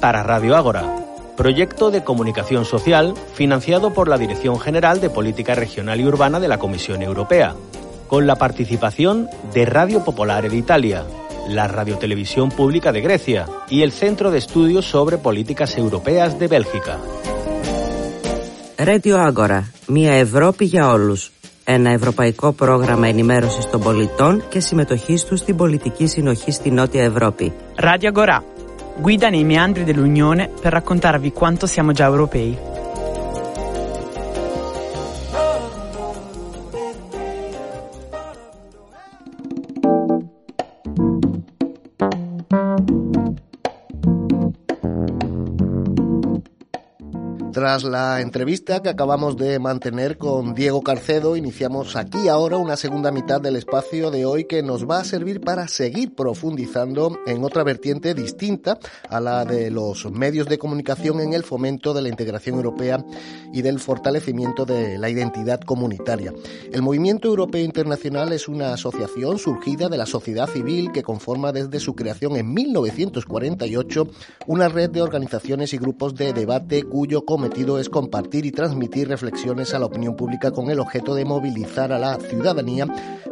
para 0.00 0.22
Radio 0.22 0.56
Ágora 0.56 1.07
proyecto 1.37 1.91
de 1.91 2.03
comunicación 2.03 2.65
social 2.65 3.13
financiado 3.33 3.93
por 3.93 4.07
la 4.07 4.17
Dirección 4.17 4.59
General 4.59 5.01
de 5.01 5.09
Política 5.09 5.55
Regional 5.55 5.99
y 5.99 6.05
Urbana 6.05 6.39
de 6.39 6.47
la 6.47 6.59
Comisión 6.59 7.01
Europea, 7.01 7.55
con 8.07 8.27
la 8.27 8.35
participación 8.35 9.27
de 9.53 9.65
Radio 9.65 10.03
Popolare 10.03 10.49
de 10.49 10.57
Italia, 10.57 11.03
la 11.47 11.67
Radiotelevisión 11.67 12.49
Pública 12.49 12.91
de 12.91 13.01
Grecia 13.01 13.47
y 13.69 13.81
el 13.81 13.91
Centro 13.91 14.31
de 14.31 14.37
Estudios 14.37 14.85
sobre 14.85 15.17
Políticas 15.17 15.77
Europeas 15.77 16.39
de 16.39 16.47
Bélgica. 16.47 16.99
Radio 18.77 19.17
Agora, 19.19 19.63
μια 19.87 20.13
Ευρώπη 20.13 20.65
για 20.65 20.87
όλους. 20.87 21.31
Ένα 21.63 21.89
ευρωπαϊκό 21.89 22.51
πρόγραμμα 22.51 23.07
ενημέρωσης 23.07 23.69
των 23.69 23.81
πολιτών 23.81 24.43
και 24.49 24.59
συμμετοχής 24.59 25.23
τους 25.23 25.39
στην 25.39 25.55
πολιτική 25.55 26.07
συνοχή 26.07 26.51
στη 26.51 26.71
Νότια 26.71 27.03
Ευρώπη. 27.03 27.53
Radio 27.79 28.11
Agora, 28.13 28.39
Guida 28.98 29.28
nei 29.30 29.44
meandri 29.44 29.84
dell'Unione 29.84 30.48
per 30.60 30.72
raccontarvi 30.72 31.32
quanto 31.32 31.66
siamo 31.66 31.92
già 31.92 32.04
europei. 32.04 32.77
Tras 47.78 47.92
la 47.92 48.20
entrevista 48.20 48.82
que 48.82 48.88
acabamos 48.88 49.36
de 49.36 49.60
mantener 49.60 50.18
con 50.18 50.52
Diego 50.52 50.82
Carcedo, 50.82 51.36
iniciamos 51.36 51.94
aquí 51.94 52.26
ahora 52.26 52.56
una 52.56 52.76
segunda 52.76 53.12
mitad 53.12 53.40
del 53.40 53.54
espacio 53.54 54.10
de 54.10 54.26
hoy 54.26 54.46
que 54.46 54.64
nos 54.64 54.90
va 54.90 54.98
a 54.98 55.04
servir 55.04 55.40
para 55.40 55.68
seguir 55.68 56.12
profundizando 56.12 57.16
en 57.24 57.44
otra 57.44 57.62
vertiente 57.62 58.14
distinta 58.14 58.80
a 59.08 59.20
la 59.20 59.44
de 59.44 59.70
los 59.70 60.10
medios 60.10 60.48
de 60.48 60.58
comunicación 60.58 61.20
en 61.20 61.34
el 61.34 61.44
fomento 61.44 61.94
de 61.94 62.02
la 62.02 62.08
integración 62.08 62.56
europea 62.56 63.04
y 63.52 63.62
del 63.62 63.78
fortalecimiento 63.78 64.64
de 64.64 64.98
la 64.98 65.08
identidad 65.08 65.60
comunitaria. 65.60 66.34
El 66.72 66.82
Movimiento 66.82 67.28
Europeo 67.28 67.62
Internacional 67.62 68.32
es 68.32 68.48
una 68.48 68.72
asociación 68.72 69.38
surgida 69.38 69.88
de 69.88 69.98
la 69.98 70.06
sociedad 70.06 70.48
civil 70.48 70.90
que 70.90 71.04
conforma 71.04 71.52
desde 71.52 71.78
su 71.78 71.94
creación 71.94 72.34
en 72.34 72.52
1948 72.52 74.08
una 74.48 74.68
red 74.68 74.90
de 74.90 75.00
organizaciones 75.02 75.72
y 75.74 75.78
grupos 75.78 76.16
de 76.16 76.32
debate 76.32 76.82
cuyo 76.82 77.24
cometido 77.24 77.67
es 77.76 77.90
compartir 77.90 78.46
y 78.46 78.52
transmitir 78.52 79.08
reflexiones 79.08 79.74
a 79.74 79.80
la 79.80 79.86
opinión 79.86 80.16
pública 80.16 80.52
con 80.52 80.70
el 80.70 80.78
objeto 80.78 81.14
de 81.14 81.24
movilizar 81.24 81.92
a 81.92 81.98
la 81.98 82.16
ciudadanía 82.16 82.86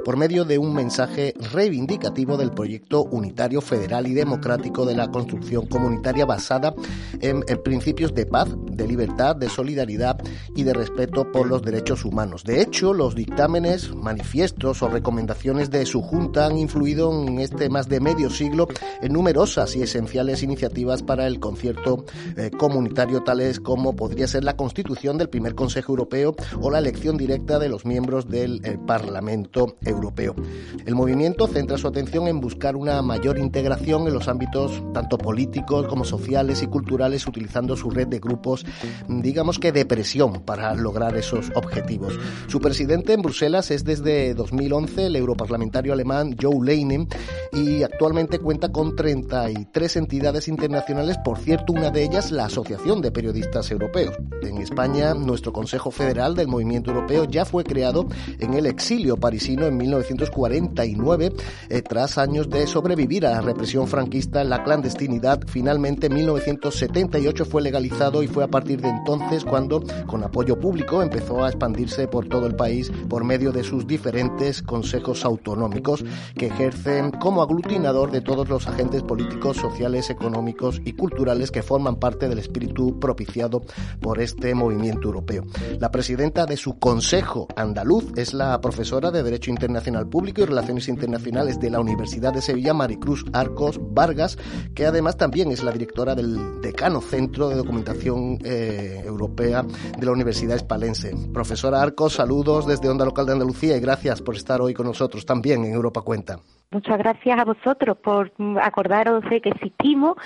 por 0.05 0.17
medio 0.17 0.45
de 0.45 0.59
un 0.59 0.75
mensaje 0.75 1.35
reivindicativo 1.53 2.37
del 2.37 2.51
proyecto 2.51 3.03
unitario 3.05 3.61
federal 3.61 4.07
y 4.07 4.15
democrático 4.15 4.85
de 4.85 4.95
la 4.95 5.09
construcción 5.11 5.67
comunitaria 5.67 6.27
basada 6.27 6.75
en, 7.21 7.43
principios 7.65 8.15
de 8.15 8.27
paz, 8.27 8.49
de 8.71 8.87
libertad, 8.87 9.37
de 9.37 9.49
solidaridad 9.49 10.19
y 10.55 10.63
de 10.65 10.75
respeto 10.75 11.31
por 11.33 11.47
los 11.47 11.63
derechos 11.63 12.05
humanos. 12.05 12.45
De 12.45 12.61
hecho, 12.61 12.93
los 12.93 13.15
dictámenes, 13.15 13.95
manifiestos 13.95 14.83
o 14.83 14.89
recomendaciones 14.89 15.71
de 15.71 15.87
su 15.87 16.03
junta 16.03 16.47
han 16.47 16.59
influido 16.59 17.13
en 17.27 17.39
este 17.41 17.69
más 17.69 17.89
de 17.89 18.01
medio 18.01 18.31
siglo 18.31 18.69
en 19.03 19.13
numerosas 19.13 19.75
y 19.77 19.83
esenciales 19.83 20.43
iniciativas 20.43 21.03
para 21.03 21.27
el 21.27 21.41
concierto 21.41 22.05
eh, 22.37 22.51
comunitario 22.57 23.23
tales 23.23 23.61
como 23.61 23.95
podría 23.95 24.16
ser 24.27 24.45
la 24.45 24.57
constitución 24.57 25.19
del 25.19 25.29
primer 25.29 25.55
Consejo 25.55 25.93
Europeo 25.93 26.35
o 26.61 26.71
la 26.71 26.79
elección 26.79 27.17
directa 27.17 27.59
de 27.59 27.69
los 27.69 27.85
miembros 27.85 28.29
del 28.29 28.61
eh, 28.65 28.79
Parlamento 28.87 29.77
Europeo. 29.85 30.35
El 30.85 30.95
movimiento 30.95 31.47
centra 31.47 31.79
su 31.79 31.87
atención 31.87 32.29
en 32.29 32.41
buscar 32.41 32.77
una 32.77 33.03
mayor 33.03 33.39
integración 33.39 34.07
en 34.07 34.15
los 34.15 34.29
ámbitos 34.29 34.83
tanto 34.93 35.19
políticos 35.19 35.87
como 35.87 36.05
sociales 36.05 36.63
y 36.63 36.67
culturales 36.67 37.27
utilizando 37.27 37.77
su 37.77 37.91
red 37.91 38.09
de 38.09 38.19
grupos, 38.19 38.65
digamos 39.09 39.59
que 39.59 39.73
de 39.73 39.85
presión 39.85 40.45
para 40.45 40.75
lograr 40.75 41.17
esos 41.17 41.51
objetivos. 41.55 42.19
Su 42.49 42.61
presidente 42.61 43.13
en 43.13 43.23
Bruselas 43.23 43.71
es 43.71 43.85
desde 43.85 44.35
2011 44.35 45.07
el 45.07 45.17
europarlamentario 45.17 45.93
alemán 45.93 46.37
Joe 46.41 46.65
Leinen 46.65 47.09
y 47.53 47.83
actualmente 47.83 48.39
cuenta 48.39 48.71
con 48.71 48.97
33 48.97 49.97
entidades 49.97 50.49
internacionales, 50.49 51.19
por 51.25 51.39
cierto, 51.39 51.73
una 51.73 51.91
de 51.91 52.05
ellas 52.05 52.31
la 52.31 52.47
Asociación 52.47 53.01
de 53.01 53.11
Periodistas 53.11 53.71
Europeos. 53.71 54.06
En 54.43 54.59
España, 54.59 55.15
nuestro 55.15 55.53
Consejo 55.53 55.91
Federal 55.91 56.35
del 56.35 56.49
Movimiento 56.49 56.91
Europeo 56.91 57.25
ya 57.25 57.45
fue 57.45 57.65
creado 57.65 58.07
en 58.39 58.55
el 58.55 58.67
exilio 58.67 59.17
parisino 59.17 59.67
en 59.67 59.77
1949, 59.77 61.33
eh, 61.69 61.83
tras 61.83 62.19
años 62.19 62.49
de 62.49 62.67
sobrevivir 62.67 63.27
a 63.27 63.31
la 63.31 63.41
represión 63.41 63.87
franquista 63.87 64.45
la 64.45 64.63
clandestinidad. 64.63 65.41
Finalmente, 65.47 66.07
en 66.07 66.15
1978 66.15 67.45
fue 67.45 67.63
legalizado 67.63 68.23
y 68.23 68.29
fue 68.29 68.45
a 68.45 68.49
partir 68.49 68.81
de 68.81 68.89
entonces 68.89 69.45
cuando, 69.45 69.83
con 70.07 70.23
apoyo 70.23 70.59
público, 70.59 71.03
empezó 71.03 71.45
a 71.45 71.49
expandirse 71.49 72.09
por 72.09 72.29
todo 72.29 72.47
el 72.47 72.55
país 72.55 72.93
por 73.09 73.25
medio 73.25 73.53
de 73.53 73.65
sus 73.65 73.87
diferentes 73.87 74.63
consejos 74.63 75.25
autonómicos 75.25 76.05
que 76.37 76.47
ejercen 76.47 77.11
como 77.11 77.43
aglutinador 77.43 78.11
de 78.11 78.21
todos 78.21 78.49
los 78.49 78.67
agentes 78.67 79.03
políticos, 79.03 79.57
sociales, 79.57 80.11
económicos 80.11 80.81
y 80.85 80.93
culturales 80.93 81.51
que 81.51 81.63
forman 81.63 81.97
parte 81.97 82.29
del 82.29 82.39
espíritu 82.39 82.99
propiciado 82.99 83.63
por 84.01 84.21
este 84.21 84.55
movimiento 84.55 85.09
europeo. 85.09 85.45
La 85.79 85.91
presidenta 85.91 86.47
de 86.47 86.57
su 86.57 86.79
Consejo 86.79 87.49
Andaluz 87.57 88.13
es 88.17 88.35
la 88.35 88.61
profesora 88.61 89.11
de 89.11 89.23
Derecho 89.23 89.51
Internacional 89.51 90.09
Público 90.09 90.43
y 90.43 90.45
Relaciones 90.45 90.89
Internacionales 90.89 91.61
de 91.61 91.71
la 91.71 91.81
Universidad 91.81 92.33
de 92.33 92.43
Sevilla, 92.43 92.75
Maricruz 92.75 93.25
Arcos 93.33 93.81
Vargas, 93.81 94.39
que 94.75 94.87
además 94.87 95.17
también 95.17 95.51
es 95.51 95.63
la 95.63 95.73
directora 95.73 96.15
del 96.15 96.61
Decano 96.61 97.01
Centro 97.01 97.49
de 97.49 97.57
Documentación 97.57 98.39
eh, 98.45 99.03
Europea 99.05 99.65
de 99.99 100.07
la 100.07 100.13
Universidad 100.13 100.57
Espalense. 100.57 101.15
Profesora 101.33 101.83
Arcos, 101.83 102.15
saludos 102.15 102.67
desde 102.67 102.89
Onda 102.89 103.05
Local 103.05 103.27
de 103.27 103.33
Andalucía 103.33 103.77
y 103.77 103.81
gracias 103.81 104.23
por 104.23 104.37
estar 104.37 104.61
hoy 104.61 104.75
con 104.75 104.87
nosotros 104.87 105.27
también 105.27 105.65
en 105.65 105.73
Europa 105.73 106.03
Cuenta. 106.03 106.41
Muchas 106.73 106.99
gracias 106.99 107.39
a 107.39 107.45
vosotros 107.45 107.97
por 107.99 108.33
acordaros 108.61 109.23
de 109.31 109.41
que 109.41 109.51
existimos 109.51 110.17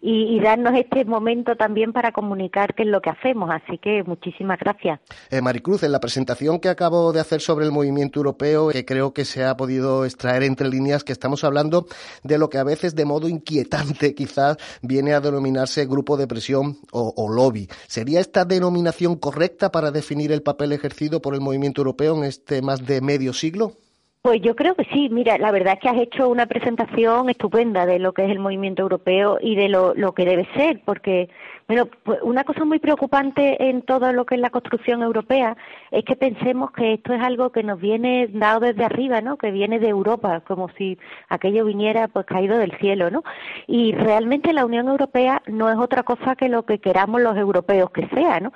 y, 0.00 0.38
darnos 0.38 0.74
este 0.76 1.04
momento 1.04 1.56
también 1.56 1.92
para 1.92 2.12
comunicar 2.12 2.74
qué 2.74 2.84
es 2.84 2.88
lo 2.88 3.00
que 3.00 3.10
hacemos. 3.10 3.50
Así 3.50 3.78
que 3.78 4.04
muchísimas 4.04 4.60
gracias. 4.60 5.00
Eh, 5.30 5.42
Maricruz, 5.42 5.82
en 5.82 5.90
la 5.90 5.98
presentación 5.98 6.60
que 6.60 6.68
acabo 6.68 7.12
de 7.12 7.18
hacer 7.18 7.40
sobre 7.40 7.66
el 7.66 7.72
movimiento 7.72 8.20
europeo, 8.20 8.68
que 8.68 8.84
creo 8.84 9.12
que 9.12 9.24
se 9.24 9.44
ha 9.44 9.56
podido 9.56 10.04
extraer 10.04 10.44
entre 10.44 10.68
líneas 10.68 11.02
que 11.02 11.12
estamos 11.12 11.42
hablando 11.42 11.86
de 12.22 12.38
lo 12.38 12.48
que 12.48 12.58
a 12.58 12.64
veces 12.64 12.94
de 12.94 13.04
modo 13.04 13.28
inquietante 13.28 14.14
quizás 14.14 14.56
viene 14.82 15.14
a 15.14 15.20
denominarse 15.20 15.84
grupo 15.86 16.16
de 16.16 16.28
presión 16.28 16.78
o, 16.92 17.12
o 17.16 17.28
lobby. 17.28 17.68
¿Sería 17.88 18.20
esta 18.20 18.44
denominación 18.44 19.16
correcta 19.16 19.72
para 19.72 19.90
definir 19.90 20.30
el 20.30 20.42
papel 20.42 20.72
ejercido 20.72 21.20
por 21.20 21.34
el 21.34 21.40
movimiento 21.40 21.80
europeo 21.80 22.16
en 22.16 22.24
este 22.24 22.62
más 22.62 22.86
de 22.86 23.00
medio 23.00 23.32
siglo? 23.32 23.72
Pues 24.22 24.42
yo 24.42 24.56
creo 24.56 24.74
que 24.74 24.84
sí. 24.92 25.08
Mira, 25.10 25.38
la 25.38 25.52
verdad 25.52 25.74
es 25.74 25.80
que 25.80 25.88
has 25.88 25.96
hecho 25.96 26.28
una 26.28 26.46
presentación 26.46 27.30
estupenda 27.30 27.86
de 27.86 27.98
lo 27.98 28.12
que 28.12 28.24
es 28.24 28.30
el 28.30 28.40
movimiento 28.40 28.82
europeo 28.82 29.38
y 29.40 29.54
de 29.54 29.68
lo, 29.68 29.94
lo 29.94 30.12
que 30.12 30.24
debe 30.24 30.46
ser, 30.54 30.80
porque 30.84 31.28
bueno, 31.68 31.86
pues 32.02 32.18
una 32.22 32.44
cosa 32.44 32.64
muy 32.64 32.78
preocupante 32.78 33.68
en 33.68 33.82
todo 33.82 34.10
lo 34.14 34.24
que 34.24 34.36
es 34.36 34.40
la 34.40 34.48
construcción 34.48 35.02
europea 35.02 35.54
es 35.90 36.02
que 36.02 36.16
pensemos 36.16 36.70
que 36.72 36.94
esto 36.94 37.12
es 37.12 37.20
algo 37.20 37.52
que 37.52 37.62
nos 37.62 37.78
viene 37.78 38.26
dado 38.32 38.60
desde 38.60 38.86
arriba, 38.86 39.20
¿no? 39.20 39.36
Que 39.36 39.50
viene 39.50 39.78
de 39.78 39.88
Europa, 39.88 40.40
como 40.40 40.70
si 40.78 40.98
aquello 41.28 41.66
viniera 41.66 42.08
pues 42.08 42.24
caído 42.24 42.56
del 42.56 42.72
cielo, 42.78 43.10
¿no? 43.10 43.22
Y 43.66 43.92
realmente 43.92 44.54
la 44.54 44.64
Unión 44.64 44.88
Europea 44.88 45.42
no 45.46 45.68
es 45.68 45.76
otra 45.76 46.04
cosa 46.04 46.36
que 46.36 46.48
lo 46.48 46.64
que 46.64 46.78
queramos 46.78 47.20
los 47.20 47.36
europeos 47.36 47.90
que 47.90 48.08
sea, 48.14 48.40
¿no? 48.40 48.50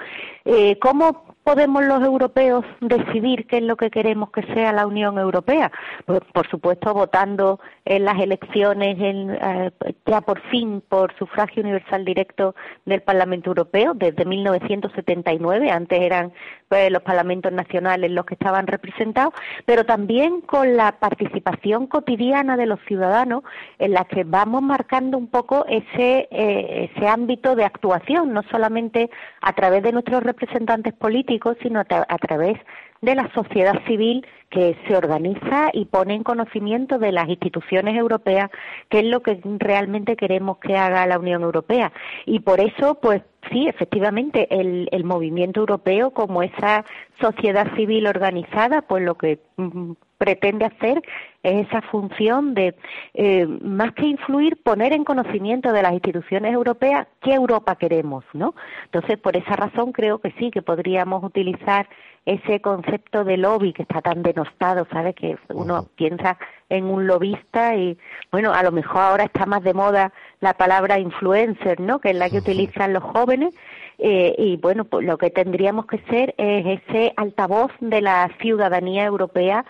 Eh, 0.47 0.79
¿Cómo 0.79 1.27
podemos 1.45 1.85
los 1.85 2.03
europeos 2.03 2.65
decidir 2.81 3.47
qué 3.47 3.59
es 3.59 3.65
lo 3.65 3.77
que 3.77 3.91
queremos 3.91 4.31
que 4.31 4.43
sea 4.55 4.73
la 4.73 4.87
Unión 4.87 5.19
Europea? 5.19 5.71
Pues, 6.07 6.21
por 6.33 6.49
supuesto, 6.49 6.95
votando 6.95 7.61
en 7.85 8.07
las 8.07 8.19
elecciones 8.19 8.97
eh, 8.99 9.71
ya 10.07 10.23
por 10.23 10.41
fin 10.49 10.83
por 10.89 11.15
sufragio 11.19 11.63
universal 11.63 12.07
directo 12.07 12.55
del 12.87 13.02
Parlamento 13.03 13.51
Europeo 13.51 13.95
desde 13.95 14.25
1979. 14.25 15.71
Antes 15.71 16.01
eran 16.01 16.33
pues, 16.69 16.91
los 16.91 17.03
parlamentos 17.03 17.53
nacionales 17.53 18.11
los 18.11 18.25
que 18.25 18.35
estaban 18.35 18.67
representados, 18.67 19.35
pero 19.67 19.85
también 19.85 20.41
con 20.41 20.77
la 20.77 20.93
participación 20.93 21.87
cotidiana 21.87 22.57
de 22.57 22.67
los 22.67 22.81
ciudadanos 22.87 23.43
en 23.79 23.93
la 23.93 24.05
que 24.05 24.25
vamos 24.25 24.63
marcando 24.63 25.19
un 25.19 25.29
poco 25.29 25.65
ese, 25.69 26.29
eh, 26.31 26.91
ese 26.95 27.09
ámbito 27.09 27.55
de 27.55 27.65
actuación, 27.65 28.33
no 28.33 28.43
solamente 28.51 29.11
a 29.41 29.53
través 29.53 29.83
de 29.83 29.93
nuestros 29.93 30.23
representantes 30.23 30.95
políticos, 30.95 31.57
sino 31.63 31.81
a, 31.81 31.87
a 31.89 32.19
través 32.19 32.59
de 33.03 33.17
la 33.17 33.31
sociedad 33.35 33.85
civil 33.87 34.25
que 34.49 34.77
se 34.87 34.97
organiza 34.97 35.71
y 35.73 35.87
pone 35.87 36.15
en 36.15 36.23
conocimiento 36.23 36.99
de 36.99 37.11
las 37.11 37.29
instituciones 37.29 37.97
europeas 37.97 38.51
qué 38.89 39.01
es 39.01 39.07
lo 39.07 39.23
que 39.23 39.41
realmente 39.59 40.15
queremos 40.15 40.59
que 40.59 40.77
haga 40.77 41.07
la 41.07 41.19
Unión 41.19 41.43
Europea. 41.43 41.93
Y 42.27 42.41
por 42.41 42.61
eso, 42.61 42.95
pues 43.01 43.23
sí, 43.51 43.67
efectivamente, 43.67 44.47
el, 44.51 44.89
el 44.93 45.05
movimiento 45.05 45.61
europeo 45.61 46.13
como 46.13 46.43
esa 46.43 46.85
sociedad 47.21 47.75
civil 47.75 48.07
organizada, 48.07 48.83
pues 48.83 49.03
lo 49.03 49.17
que 49.17 49.41
mm, 49.57 49.93
pretende 50.23 50.65
hacer 50.65 51.03
es 51.43 51.67
esa 51.67 51.83
función 51.83 52.55
de, 52.55 52.77
eh, 53.15 53.45
más 53.61 53.93
que 53.95 54.07
influir, 54.07 54.57
poner 54.63 54.93
en 54.93 55.03
conocimiento 55.03 55.73
de 55.73 55.83
las 55.83 55.93
instituciones 55.93 56.55
europeas 56.55 57.09
qué 57.21 57.35
Europa 57.35 57.75
queremos, 57.75 58.25
¿no? 58.33 58.55
Entonces, 58.85 59.19
por 59.19 59.37
esa 59.37 59.57
razón 59.57 59.91
creo 59.91 60.21
que 60.21 60.31
sí, 60.39 60.53
que 60.53 60.63
podríamos 60.63 61.25
utilizar 61.25 61.89
ese 62.25 62.61
concepto 62.61 63.25
de 63.25 63.37
lobby 63.37 63.73
que 63.73 63.83
está 63.83 64.01
tan 64.01 64.23
denostado, 64.23 64.87
¿sabes? 64.93 65.17
Que 65.17 65.37
uno 65.49 65.89
piensa 65.97 66.39
en 66.69 66.85
un 66.85 67.09
lobista 67.09 67.75
y, 67.75 67.99
bueno, 68.31 68.53
a 68.53 68.63
lo 68.63 68.71
mejor 68.71 69.03
ahora 69.03 69.25
está 69.25 69.45
más 69.45 69.65
de 69.65 69.75
moda 69.75 70.13
la 70.39 70.55
palabra 70.55 71.01
influencer, 71.01 71.81
¿no? 71.81 71.99
Que 71.99 72.11
es 72.11 72.17
la 72.17 72.31
que 72.31 72.39
utilizan 72.39 72.93
los 72.93 73.03
jóvenes. 73.03 73.53
Eh, 73.99 74.35
y 74.39 74.57
bueno, 74.57 74.85
pues 74.85 75.05
lo 75.07 75.19
que 75.19 75.31
tendríamos 75.31 75.87
que 75.87 75.99
ser 76.11 76.35
es 76.39 76.81
ese 76.81 77.13
altavoz 77.17 77.71
de 77.81 78.01
la 78.01 78.31
ciudadanía 78.41 79.05
europea 79.05 79.65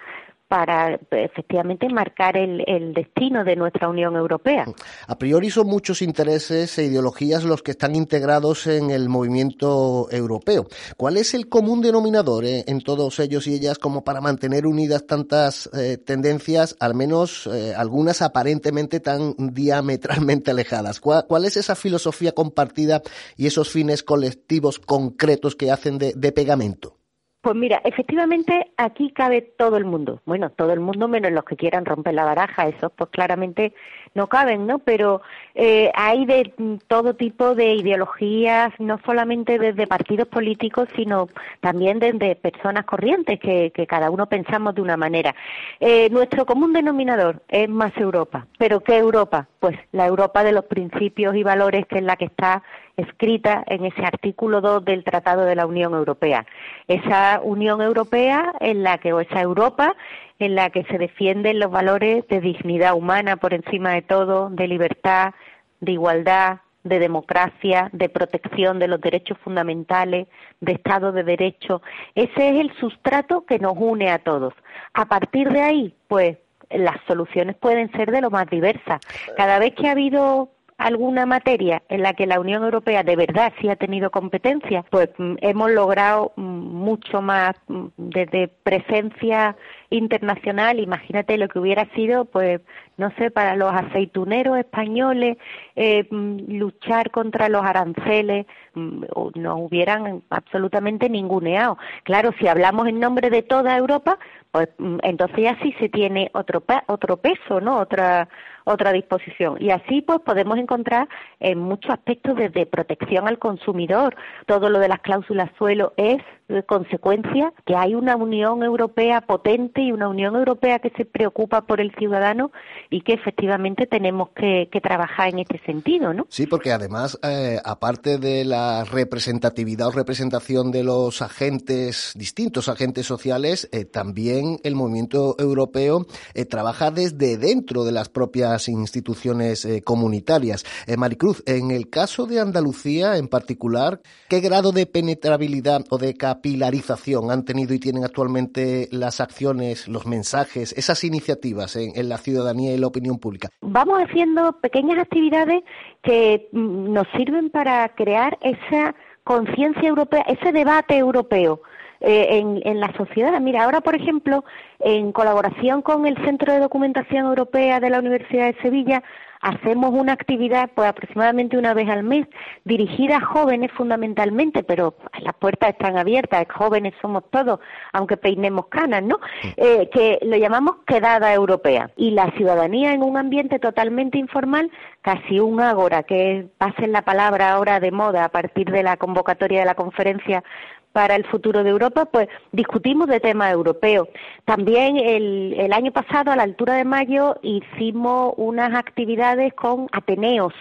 para 0.53 1.01
efectivamente 1.11 1.89
marcar 1.89 2.37
el, 2.37 2.93
destino 2.93 3.43
de 3.43 3.57
nuestra 3.57 3.89
Unión 3.89 4.17
Europea. 4.17 4.67
A 5.07 5.17
priori 5.17 5.49
son 5.49 5.67
muchos 5.67 6.03
intereses 6.03 6.77
e 6.77 6.85
ideologías 6.85 7.45
los 7.45 7.63
que 7.63 7.71
están 7.71 7.97
integrados 7.97 8.67
en 8.67 8.91
el 8.91 9.09
movimiento 9.09 10.09
europeo. 10.11 10.67
¿Cuál 10.99 11.17
es 11.17 11.33
el 11.33 11.49
común 11.49 11.81
denominador 11.81 12.45
eh, 12.45 12.65
en 12.67 12.83
todos 12.83 13.19
ellos 13.19 13.47
y 13.47 13.55
ellas 13.55 13.79
como 13.79 14.05
para 14.05 14.21
mantener 14.21 14.67
unidas 14.67 15.07
tantas 15.07 15.71
eh, 15.73 15.97
tendencias, 15.97 16.77
al 16.81 16.95
menos 16.95 17.47
eh, 17.47 17.73
algunas 17.75 18.21
aparentemente 18.21 19.01
tan 19.01 19.35
diametralmente 19.39 20.51
alejadas? 20.51 21.01
¿Cuál, 21.01 21.25
¿Cuál, 21.27 21.47
es 21.47 21.57
esa 21.57 21.77
filosofía 21.77 22.33
compartida 22.33 23.01
y 23.39 23.47
esos 23.47 23.71
fines 23.71 24.03
colectivos 24.03 24.79
concretos 24.79 25.57
que 25.57 25.71
hacen 25.71 25.97
de 25.97 26.33
pegamento? 26.33 27.02
Pues 27.43 27.57
mira, 27.57 27.81
efectivamente 27.83 28.71
aquí 28.77 29.11
cabe 29.11 29.43
todo 29.43 29.77
el 29.77 29.85
mundo. 29.85 30.21
Bueno, 30.27 30.51
todo 30.51 30.73
el 30.73 30.79
mundo 30.79 31.09
menos 31.09 31.33
los 31.33 31.45
que 31.45 31.57
quieran 31.57 31.85
romper 31.85 32.15
la 32.15 32.25
baraja, 32.25 32.69
esos 32.69 32.93
pues 32.93 33.11
claramente 33.11 33.75
no 34.15 34.29
caben, 34.29 34.65
¿no? 34.65 34.79
Pero 34.79 35.23
eh, 35.57 35.91
hay 35.97 36.25
de 36.25 36.55
todo 36.87 37.17
tipo 37.17 37.57
de 37.57 37.75
ideologías, 37.75 38.73
no 38.79 39.01
solamente 39.05 39.59
desde 39.59 39.89
partidos 39.89 40.29
políticos, 40.29 40.89
sino 40.95 41.29
también 41.61 41.99
desde 41.99 42.37
personas 42.37 42.85
corrientes, 42.85 43.41
que, 43.41 43.73
que 43.75 43.89
cada 43.89 44.09
uno 44.11 44.27
pensamos 44.27 44.77
de 44.77 44.83
una 44.83 44.97
manera. 44.97 45.35
Eh, 45.81 46.11
nuestro 46.11 46.47
común 46.47 46.73
denominador 46.73 47.43
es 47.49 47.69
más 47.69 47.93
Europa. 47.97 48.47
¿Pero 48.57 48.83
qué 48.83 48.99
Europa? 48.99 49.49
Pues 49.63 49.79
la 49.93 50.07
Europa 50.07 50.43
de 50.43 50.51
los 50.51 50.65
principios 50.65 51.37
y 51.37 51.45
valores, 51.45 51.87
que 51.87 51.99
es 51.99 52.03
la 52.03 52.17
que 52.17 52.25
está 52.25 52.65
escrita 52.97 53.63
en 53.69 53.85
ese 53.85 54.05
artículo 54.05 54.61
2 54.61 54.85
del 54.85 55.05
Tratado 55.05 55.45
de 55.45 55.55
la 55.55 55.67
Unión 55.67 55.95
Europea. 55.95 56.45
Esa 56.89 57.41
Unión 57.45 57.81
Europea 57.81 58.55
en 58.59 58.83
la 58.83 58.99
que, 58.99 59.13
o 59.13 59.21
esa 59.21 59.41
Europa 59.41 59.95
en 60.41 60.57
la 60.57 60.71
que 60.71 60.83
se 60.91 60.99
defienden 60.99 61.61
los 61.61 61.71
valores 61.71 62.27
de 62.27 62.41
dignidad 62.41 62.97
humana 62.97 63.37
por 63.37 63.55
encima 63.55 63.93
de 63.93 64.03
todo, 64.03 64.51
de 64.51 64.67
libertad, 64.67 65.33
de 65.79 65.93
igualdad, 65.93 66.59
de 66.83 66.99
democracia, 66.99 67.89
de 67.93 68.09
protección 68.09 68.81
de 68.81 68.89
los 68.89 69.01
derechos 69.01 69.39
fundamentales, 69.45 70.27
de 70.61 70.73
Estado 70.73 71.13
de 71.13 71.23
Derecho. 71.23 71.83
Ese 72.17 72.49
es 72.49 72.61
el 72.63 72.75
sustrato 72.81 73.47
que 73.47 73.61
nos 73.61 73.75
une 73.77 74.11
a 74.11 74.19
todos. 74.19 74.55
A 74.93 75.05
partir 75.05 75.53
de 75.53 75.63
ahí, 75.63 75.95
pues 76.09 76.37
las 76.75 76.97
soluciones 77.07 77.57
pueden 77.57 77.91
ser 77.93 78.11
de 78.11 78.21
lo 78.21 78.31
más 78.31 78.49
diversas. 78.49 79.01
Cada 79.37 79.59
vez 79.59 79.75
que 79.75 79.89
ha 79.89 79.93
habido 79.93 80.51
alguna 80.83 81.27
materia 81.27 81.83
en 81.89 82.03
la 82.03 82.15
que 82.15 82.27
la 82.27 82.41
Unión 82.41 82.65
Europea 82.65 83.03
de 83.03 83.17
verdad 83.17 83.53
sí 83.61 83.69
ha 83.69 83.77
tenido 83.77 84.11
competencia, 84.11 84.85
pues 84.91 85.11
mm, 85.17 85.35
hemos 85.41 85.71
logrado 85.71 86.33
mm, 86.37 86.43
mucho 86.43 87.23
más 87.23 87.55
mm, 87.69 87.87
desde 87.97 88.49
presencia 88.49 89.57
internacional. 89.91 90.81
Imagínate 90.81 91.39
lo 91.39 91.49
que 91.49 91.59
hubiera 91.59 91.87
sido, 91.95 92.25
pues, 92.25 92.61
no 92.97 93.11
sé, 93.17 93.31
para 93.31 93.57
los 93.57 93.73
aceituneros 93.73 94.59
españoles 94.59 95.37
eh, 95.77 96.07
luchar 96.11 97.11
contra 97.11 97.49
los 97.49 97.65
aranceles, 97.65 98.47
nos 98.75 99.61
hubieran 99.61 100.23
absolutamente 100.31 101.09
ninguneado. 101.09 101.79
Claro, 102.05 102.33
si 102.39 102.49
hablamos 102.49 102.89
en 102.89 103.01
nombre 103.01 103.31
de 103.31 103.43
toda 103.43 103.77
Europa, 103.77 104.19
pues 104.53 104.69
entonces 105.03 105.39
ya 105.39 105.59
sí 105.63 105.75
se 105.81 105.89
tiene 105.89 106.31
otro 106.35 106.63
otro 106.87 107.17
peso, 107.17 107.61
¿no? 107.61 107.79
Otra 107.79 108.29
otra 108.65 108.93
disposición. 108.93 109.57
Y 109.61 109.71
así 109.71 110.03
pues 110.03 110.21
podemos 110.21 110.59
encontrar 110.59 111.09
en 111.41 111.59
muchos 111.59 111.91
aspectos 111.91 112.37
desde 112.37 112.67
protección 112.67 113.27
al 113.27 113.39
consumidor, 113.39 114.15
todo 114.47 114.69
lo 114.69 114.79
de 114.79 114.89
las 114.89 115.01
cláusulas 115.01 115.51
suelo 115.59 115.95
es 115.97 116.23
consecuencia 116.67 117.53
que 117.65 117.75
hay 117.75 117.95
una 117.95 118.17
Unión 118.17 118.63
Europea 118.63 119.23
potente 119.23 119.83
y 119.83 119.93
una 119.93 120.09
Unión 120.09 120.37
Europea 120.37 120.79
que 120.79 120.91
se 120.91 121.05
preocupa 121.05 121.63
por 121.63 121.81
el 121.81 121.93
ciudadano 121.95 122.53
y 122.91 123.03
que 123.03 123.15
efectivamente 123.15 123.87
tenemos 123.87 124.31
que, 124.31 124.69
trabajar 124.83 125.29
en 125.29 125.39
este 125.39 125.61
sentido, 125.65 126.13
¿no? 126.13 126.27
Sí, 126.29 126.47
porque 126.47 126.73
además, 126.73 127.17
eh, 127.23 127.59
aparte 127.65 128.19
de 128.19 128.45
la 128.45 128.85
representatividad 128.85 129.89
o 129.89 129.93
representación 129.93 130.73
de 130.73 130.83
los 130.83 131.23
agentes, 131.23 132.13
distintos 132.17 132.69
agentes 132.69 133.07
sociales, 133.07 133.69
eh, 133.71 133.85
también 133.85 134.59
el 134.65 134.75
movimiento 134.75 135.37
europeo 135.39 136.07
eh, 136.35 136.45
trabaja 136.45 136.91
desde 136.91 137.37
dentro 137.37 137.85
de 137.85 137.93
las 137.93 138.09
propias 138.09 138.69
instituciones 138.69 139.67
comunitarias. 139.85 140.65
Maricruz, 140.99 141.45
en 141.47 141.71
el 141.71 141.89
caso 141.89 142.27
de 142.27 142.41
Andalucía 142.41 143.17
en 143.17 143.29
particular, 143.29 144.01
¿qué 144.29 144.41
grado 144.41 144.73
de 144.73 144.87
penetrabilidad 144.87 145.85
o 145.91 145.99
de 145.99 146.15
capilarización 146.43 147.31
han 147.31 147.45
tenido 147.45 147.73
y 147.73 147.79
tienen 147.79 148.05
actualmente 148.05 148.89
las 148.91 149.21
acciones, 149.21 149.87
los 149.87 150.07
mensajes, 150.07 150.73
esas 150.77 151.05
iniciativas 151.05 151.77
en, 151.77 152.09
la 152.09 152.19
ciudadanía 152.19 152.75
y 152.75 152.79
la 152.79 152.89
opinión 152.89 153.19
pública? 153.19 153.49
Vamos 153.61 154.01
haciendo 154.01 154.59
pequeñas 154.61 154.99
actividades 154.99 155.63
que 156.03 156.49
mm, 156.51 156.93
nos 156.93 157.07
sirven 157.17 157.51
para 157.51 157.89
crear 157.95 158.37
esa 158.41 158.97
conciencia 159.23 159.89
europea, 159.89 160.23
ese 160.23 160.51
debate 160.51 160.97
europeo. 160.97 161.63
Eh, 162.05 162.41
en, 162.41 162.61
en, 162.65 162.81
la 162.81 162.93
sociedad. 162.97 163.41
Mira, 163.41 163.63
ahora, 163.63 163.81
por 163.81 163.95
ejemplo, 163.95 164.45
en 164.81 165.13
colaboración 165.13 165.83
con 165.83 166.05
el 166.05 166.17
Centro 166.25 166.53
de 166.53 166.59
Documentación 166.59 167.27
Europea 167.27 167.79
de 167.79 167.91
la 167.91 168.01
Universidad 168.01 168.47
de 168.47 168.61
Sevilla, 168.61 169.05
hacemos 169.43 169.93
una 169.93 170.13
actividad 170.13 170.71
pues 170.75 170.89
aproximadamente 170.89 171.59
una 171.59 171.75
vez 171.75 171.89
al 171.89 172.05
mes 172.05 172.27
dirigida 172.65 173.17
a 173.17 173.21
jóvenes 173.21 173.71
fundamentalmente, 173.73 174.63
pero 174.63 174.95
las 175.21 175.35
puertas 175.35 175.71
están 175.71 175.99
abiertas, 175.99 176.47
jóvenes 176.49 176.95
somos 177.03 177.25
todos, 177.31 177.61
aunque 177.93 178.17
peinemos 178.17 178.67
canas, 178.67 179.03
¿no? 179.03 179.19
Eh, 179.57 179.91
que 179.93 180.19
lo 180.23 180.37
llamamos 180.37 180.77
quedada 180.87 181.35
europea 181.35 181.91
y 181.97 182.13
la 182.13 182.31
ciudadanía 182.31 182.95
en 182.95 183.03
un 183.03 183.17
ambiente 183.17 183.59
totalmente 183.59 184.17
informal, 184.17 184.71
casi 185.03 185.41
un 185.41 185.61
ágora, 185.61 186.05
que 186.05 186.47
pasen 186.59 186.93
la 186.93 187.03
palabra 187.03 187.53
ahora 187.53 187.81
de 187.81 187.91
moda 187.91 188.25
a 188.25 188.29
partir 188.29 188.71
de 188.71 188.85
la 188.85 188.97
convocatoria 188.97 189.61
de 189.61 189.67
la 189.67 189.75
conferencia 189.75 190.45
para 190.93 191.17
el 191.17 191.25
futuro 191.25 191.65
de 191.65 191.71
Europa, 191.71 192.05
pues 192.07 192.29
discutimos 192.53 193.09
de 193.09 193.21
temas 193.21 193.53
europeos. 193.53 194.09
También 194.45 194.97
el, 194.97 195.55
el 195.59 195.73
año 195.73 195.93
pasado, 195.93 196.31
a 196.31 196.37
la 196.37 196.43
altura 196.43 196.75
de 196.75 196.85
mayo, 196.85 197.37
hicimos 197.43 198.35
unas 198.37 198.75
actividades 198.75 199.55
con 199.55 199.89
Ateneos, 199.93 200.55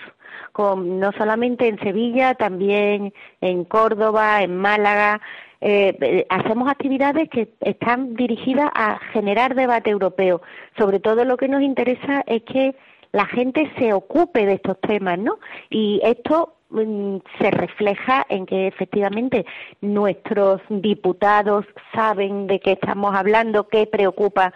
con, 0.52 1.00
no 1.00 1.12
solamente 1.14 1.68
en 1.68 1.80
Sevilla, 1.80 2.36
también 2.36 3.14
en 3.42 3.66
Córdoba, 3.66 4.42
en 4.42 4.58
Málaga. 4.58 5.22
Eh, 5.62 6.26
hacemos 6.30 6.70
actividades 6.70 7.30
que 7.30 7.50
están 7.62 8.16
dirigidas 8.16 8.70
a 8.74 9.00
generar 9.14 9.54
debate 9.56 9.92
europeo. 9.92 10.42
Sobre 10.78 11.00
todo 11.00 11.24
lo 11.24 11.38
que 11.38 11.48
nos 11.48 11.62
interesa 11.62 12.24
es 12.26 12.44
que 12.44 12.76
la 13.12 13.26
gente 13.26 13.72
se 13.78 13.94
ocupe 13.94 14.46
de 14.46 14.54
estos 14.54 14.80
temas, 14.82 15.20
¿no? 15.20 15.38
Y 15.70 16.00
esto 16.04 16.56
se 17.40 17.52
refleja 17.52 18.26
en 18.30 18.46
que 18.46 18.68
efectivamente 18.68 19.46
nuestros 19.82 20.62
diputados 20.70 21.66
saben 21.94 22.48
de 22.48 22.60
qué 22.60 22.74
estamos 22.74 23.14
hablando, 23.16 23.68
qué 23.68 23.86
preocupa 23.88 24.54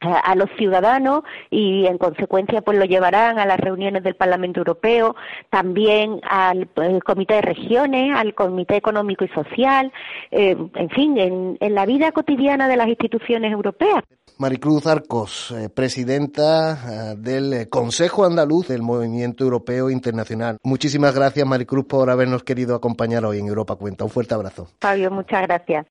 a 0.00 0.34
los 0.34 0.50
ciudadanos 0.58 1.22
y 1.50 1.86
en 1.86 1.98
consecuencia 1.98 2.60
pues 2.60 2.78
lo 2.78 2.84
llevarán 2.84 3.38
a 3.38 3.46
las 3.46 3.58
reuniones 3.58 4.02
del 4.02 4.16
Parlamento 4.16 4.60
Europeo, 4.60 5.16
también 5.50 6.20
al 6.28 6.68
Comité 7.04 7.34
de 7.34 7.42
Regiones, 7.42 8.14
al 8.14 8.34
Comité 8.34 8.76
Económico 8.76 9.24
y 9.24 9.28
Social, 9.28 9.92
eh, 10.30 10.56
en 10.74 10.90
fin, 10.90 11.56
en 11.58 11.74
la 11.74 11.86
vida 11.86 12.12
cotidiana 12.12 12.68
de 12.68 12.76
las 12.76 12.88
instituciones 12.88 13.52
europeas. 13.52 14.04
Maricruz 14.38 14.86
Arcos, 14.86 15.52
eh, 15.52 15.68
presidenta 15.68 17.12
eh, 17.12 17.16
del 17.16 17.68
Consejo 17.68 18.24
Andaluz 18.24 18.68
del 18.68 18.82
Movimiento 18.82 19.44
Europeo 19.44 19.90
Internacional. 19.90 20.58
Muchísimas 20.62 21.14
gracias, 21.14 21.46
Maricruz, 21.46 21.86
por 21.86 22.10
habernos 22.10 22.42
querido 22.42 22.74
acompañar 22.74 23.24
hoy 23.24 23.38
en 23.38 23.46
Europa 23.46 23.76
Cuenta. 23.76 24.04
Un 24.04 24.10
fuerte 24.10 24.34
abrazo. 24.34 24.68
Fabio, 24.80 25.10
muchas 25.10 25.42
gracias. 25.42 25.86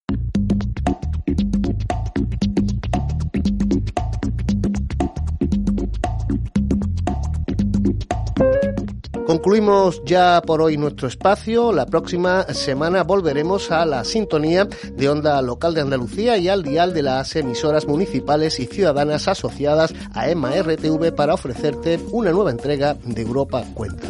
Concluimos 9.25 10.01
ya 10.03 10.41
por 10.45 10.61
hoy 10.61 10.77
nuestro 10.77 11.07
espacio. 11.07 11.71
La 11.71 11.85
próxima 11.85 12.43
semana 12.53 13.03
volveremos 13.03 13.71
a 13.71 13.85
la 13.85 14.03
sintonía 14.03 14.67
de 14.91 15.09
onda 15.09 15.41
local 15.41 15.73
de 15.73 15.81
Andalucía 15.81 16.37
y 16.37 16.49
al 16.49 16.61
dial 16.61 16.93
de 16.93 17.03
las 17.03 17.33
emisoras 17.35 17.87
municipales 17.87 18.59
y 18.59 18.65
ciudadanas 18.65 19.29
asociadas 19.29 19.93
a 20.13 20.29
EMA-RTV 20.29 21.15
para 21.15 21.35
ofrecerte 21.35 21.99
una 22.11 22.31
nueva 22.31 22.51
entrega 22.51 22.95
de 23.05 23.21
Europa 23.21 23.63
Cuenta. 23.73 24.09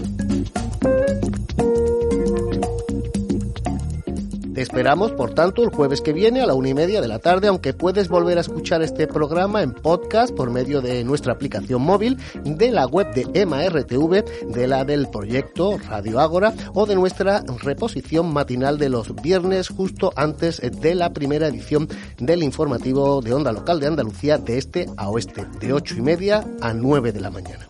Esperamos, 4.63 5.11
por 5.11 5.33
tanto, 5.33 5.63
el 5.63 5.69
jueves 5.69 6.01
que 6.01 6.13
viene 6.13 6.41
a 6.41 6.45
la 6.45 6.53
una 6.53 6.69
y 6.69 6.73
media 6.73 7.01
de 7.01 7.07
la 7.07 7.19
tarde, 7.19 7.47
aunque 7.47 7.73
puedes 7.73 8.07
volver 8.07 8.37
a 8.37 8.41
escuchar 8.41 8.81
este 8.81 9.07
programa 9.07 9.61
en 9.61 9.73
podcast 9.73 10.33
por 10.33 10.49
medio 10.49 10.81
de 10.81 11.03
nuestra 11.03 11.33
aplicación 11.33 11.81
móvil, 11.81 12.17
de 12.43 12.71
la 12.71 12.87
web 12.87 13.13
de 13.13 13.27
EMA-RTV, 13.33 14.51
de 14.53 14.67
la 14.67 14.85
del 14.85 15.07
proyecto 15.09 15.77
Radio 15.77 16.19
Ágora 16.19 16.53
o 16.73 16.85
de 16.85 16.95
nuestra 16.95 17.43
reposición 17.61 18.33
matinal 18.33 18.77
de 18.77 18.89
los 18.89 19.13
viernes 19.21 19.69
justo 19.69 20.11
antes 20.15 20.61
de 20.81 20.95
la 20.95 21.13
primera 21.13 21.47
edición 21.47 21.87
del 22.17 22.43
informativo 22.43 23.21
de 23.21 23.33
Onda 23.33 23.51
Local 23.51 23.79
de 23.79 23.87
Andalucía 23.87 24.37
de 24.37 24.57
este 24.57 24.87
a 24.97 25.09
oeste, 25.09 25.45
de 25.59 25.73
ocho 25.73 25.95
y 25.97 26.01
media 26.01 26.45
a 26.61 26.73
nueve 26.73 27.11
de 27.11 27.21
la 27.21 27.29
mañana. 27.29 27.67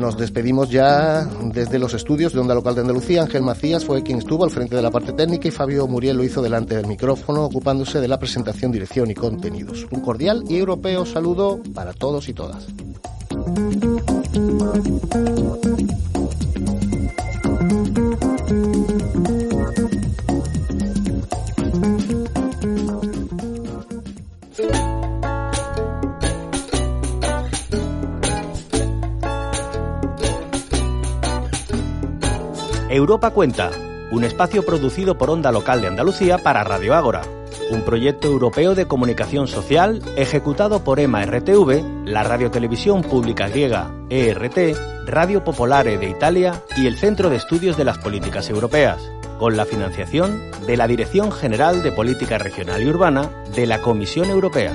Nos 0.00 0.16
despedimos 0.16 0.70
ya 0.70 1.26
desde 1.52 1.78
los 1.78 1.92
estudios 1.92 2.32
de 2.32 2.40
Onda 2.40 2.54
Local 2.54 2.74
de 2.74 2.80
Andalucía. 2.80 3.20
Ángel 3.20 3.42
Macías 3.42 3.84
fue 3.84 4.02
quien 4.02 4.16
estuvo 4.16 4.44
al 4.44 4.50
frente 4.50 4.74
de 4.74 4.80
la 4.80 4.90
parte 4.90 5.12
técnica 5.12 5.48
y 5.48 5.50
Fabio 5.50 5.86
Muriel 5.86 6.16
lo 6.16 6.24
hizo 6.24 6.40
delante 6.40 6.74
del 6.74 6.86
micrófono, 6.86 7.44
ocupándose 7.44 8.00
de 8.00 8.08
la 8.08 8.18
presentación, 8.18 8.72
dirección 8.72 9.10
y 9.10 9.14
contenidos. 9.14 9.86
Un 9.90 10.00
cordial 10.00 10.42
y 10.48 10.56
europeo 10.56 11.04
saludo 11.04 11.60
para 11.74 11.92
todos 11.92 12.30
y 12.30 12.32
todas. 12.32 12.66
Europa 33.10 33.30
Cuenta, 33.32 33.72
un 34.12 34.22
espacio 34.22 34.64
producido 34.64 35.18
por 35.18 35.30
Onda 35.30 35.50
Local 35.50 35.80
de 35.80 35.88
Andalucía 35.88 36.38
para 36.38 36.62
Radio 36.62 36.94
Ágora, 36.94 37.22
un 37.72 37.82
proyecto 37.82 38.28
europeo 38.28 38.76
de 38.76 38.86
comunicación 38.86 39.48
social 39.48 40.00
ejecutado 40.14 40.84
por 40.84 41.00
EMA 41.00 41.26
RTV, 41.26 42.04
la 42.04 42.22
radiotelevisión 42.22 43.02
pública 43.02 43.48
griega 43.48 43.90
ERT, 44.10 44.76
Radio 45.06 45.42
Popolare 45.42 45.98
de 45.98 46.08
Italia 46.08 46.62
y 46.76 46.86
el 46.86 46.96
Centro 46.96 47.30
de 47.30 47.36
Estudios 47.38 47.76
de 47.76 47.84
las 47.84 47.98
Políticas 47.98 48.48
Europeas, 48.48 49.02
con 49.40 49.56
la 49.56 49.66
financiación 49.66 50.40
de 50.64 50.76
la 50.76 50.86
Dirección 50.86 51.32
General 51.32 51.82
de 51.82 51.90
Política 51.90 52.38
Regional 52.38 52.80
y 52.80 52.90
Urbana 52.90 53.28
de 53.56 53.66
la 53.66 53.82
Comisión 53.82 54.30
Europea. 54.30 54.72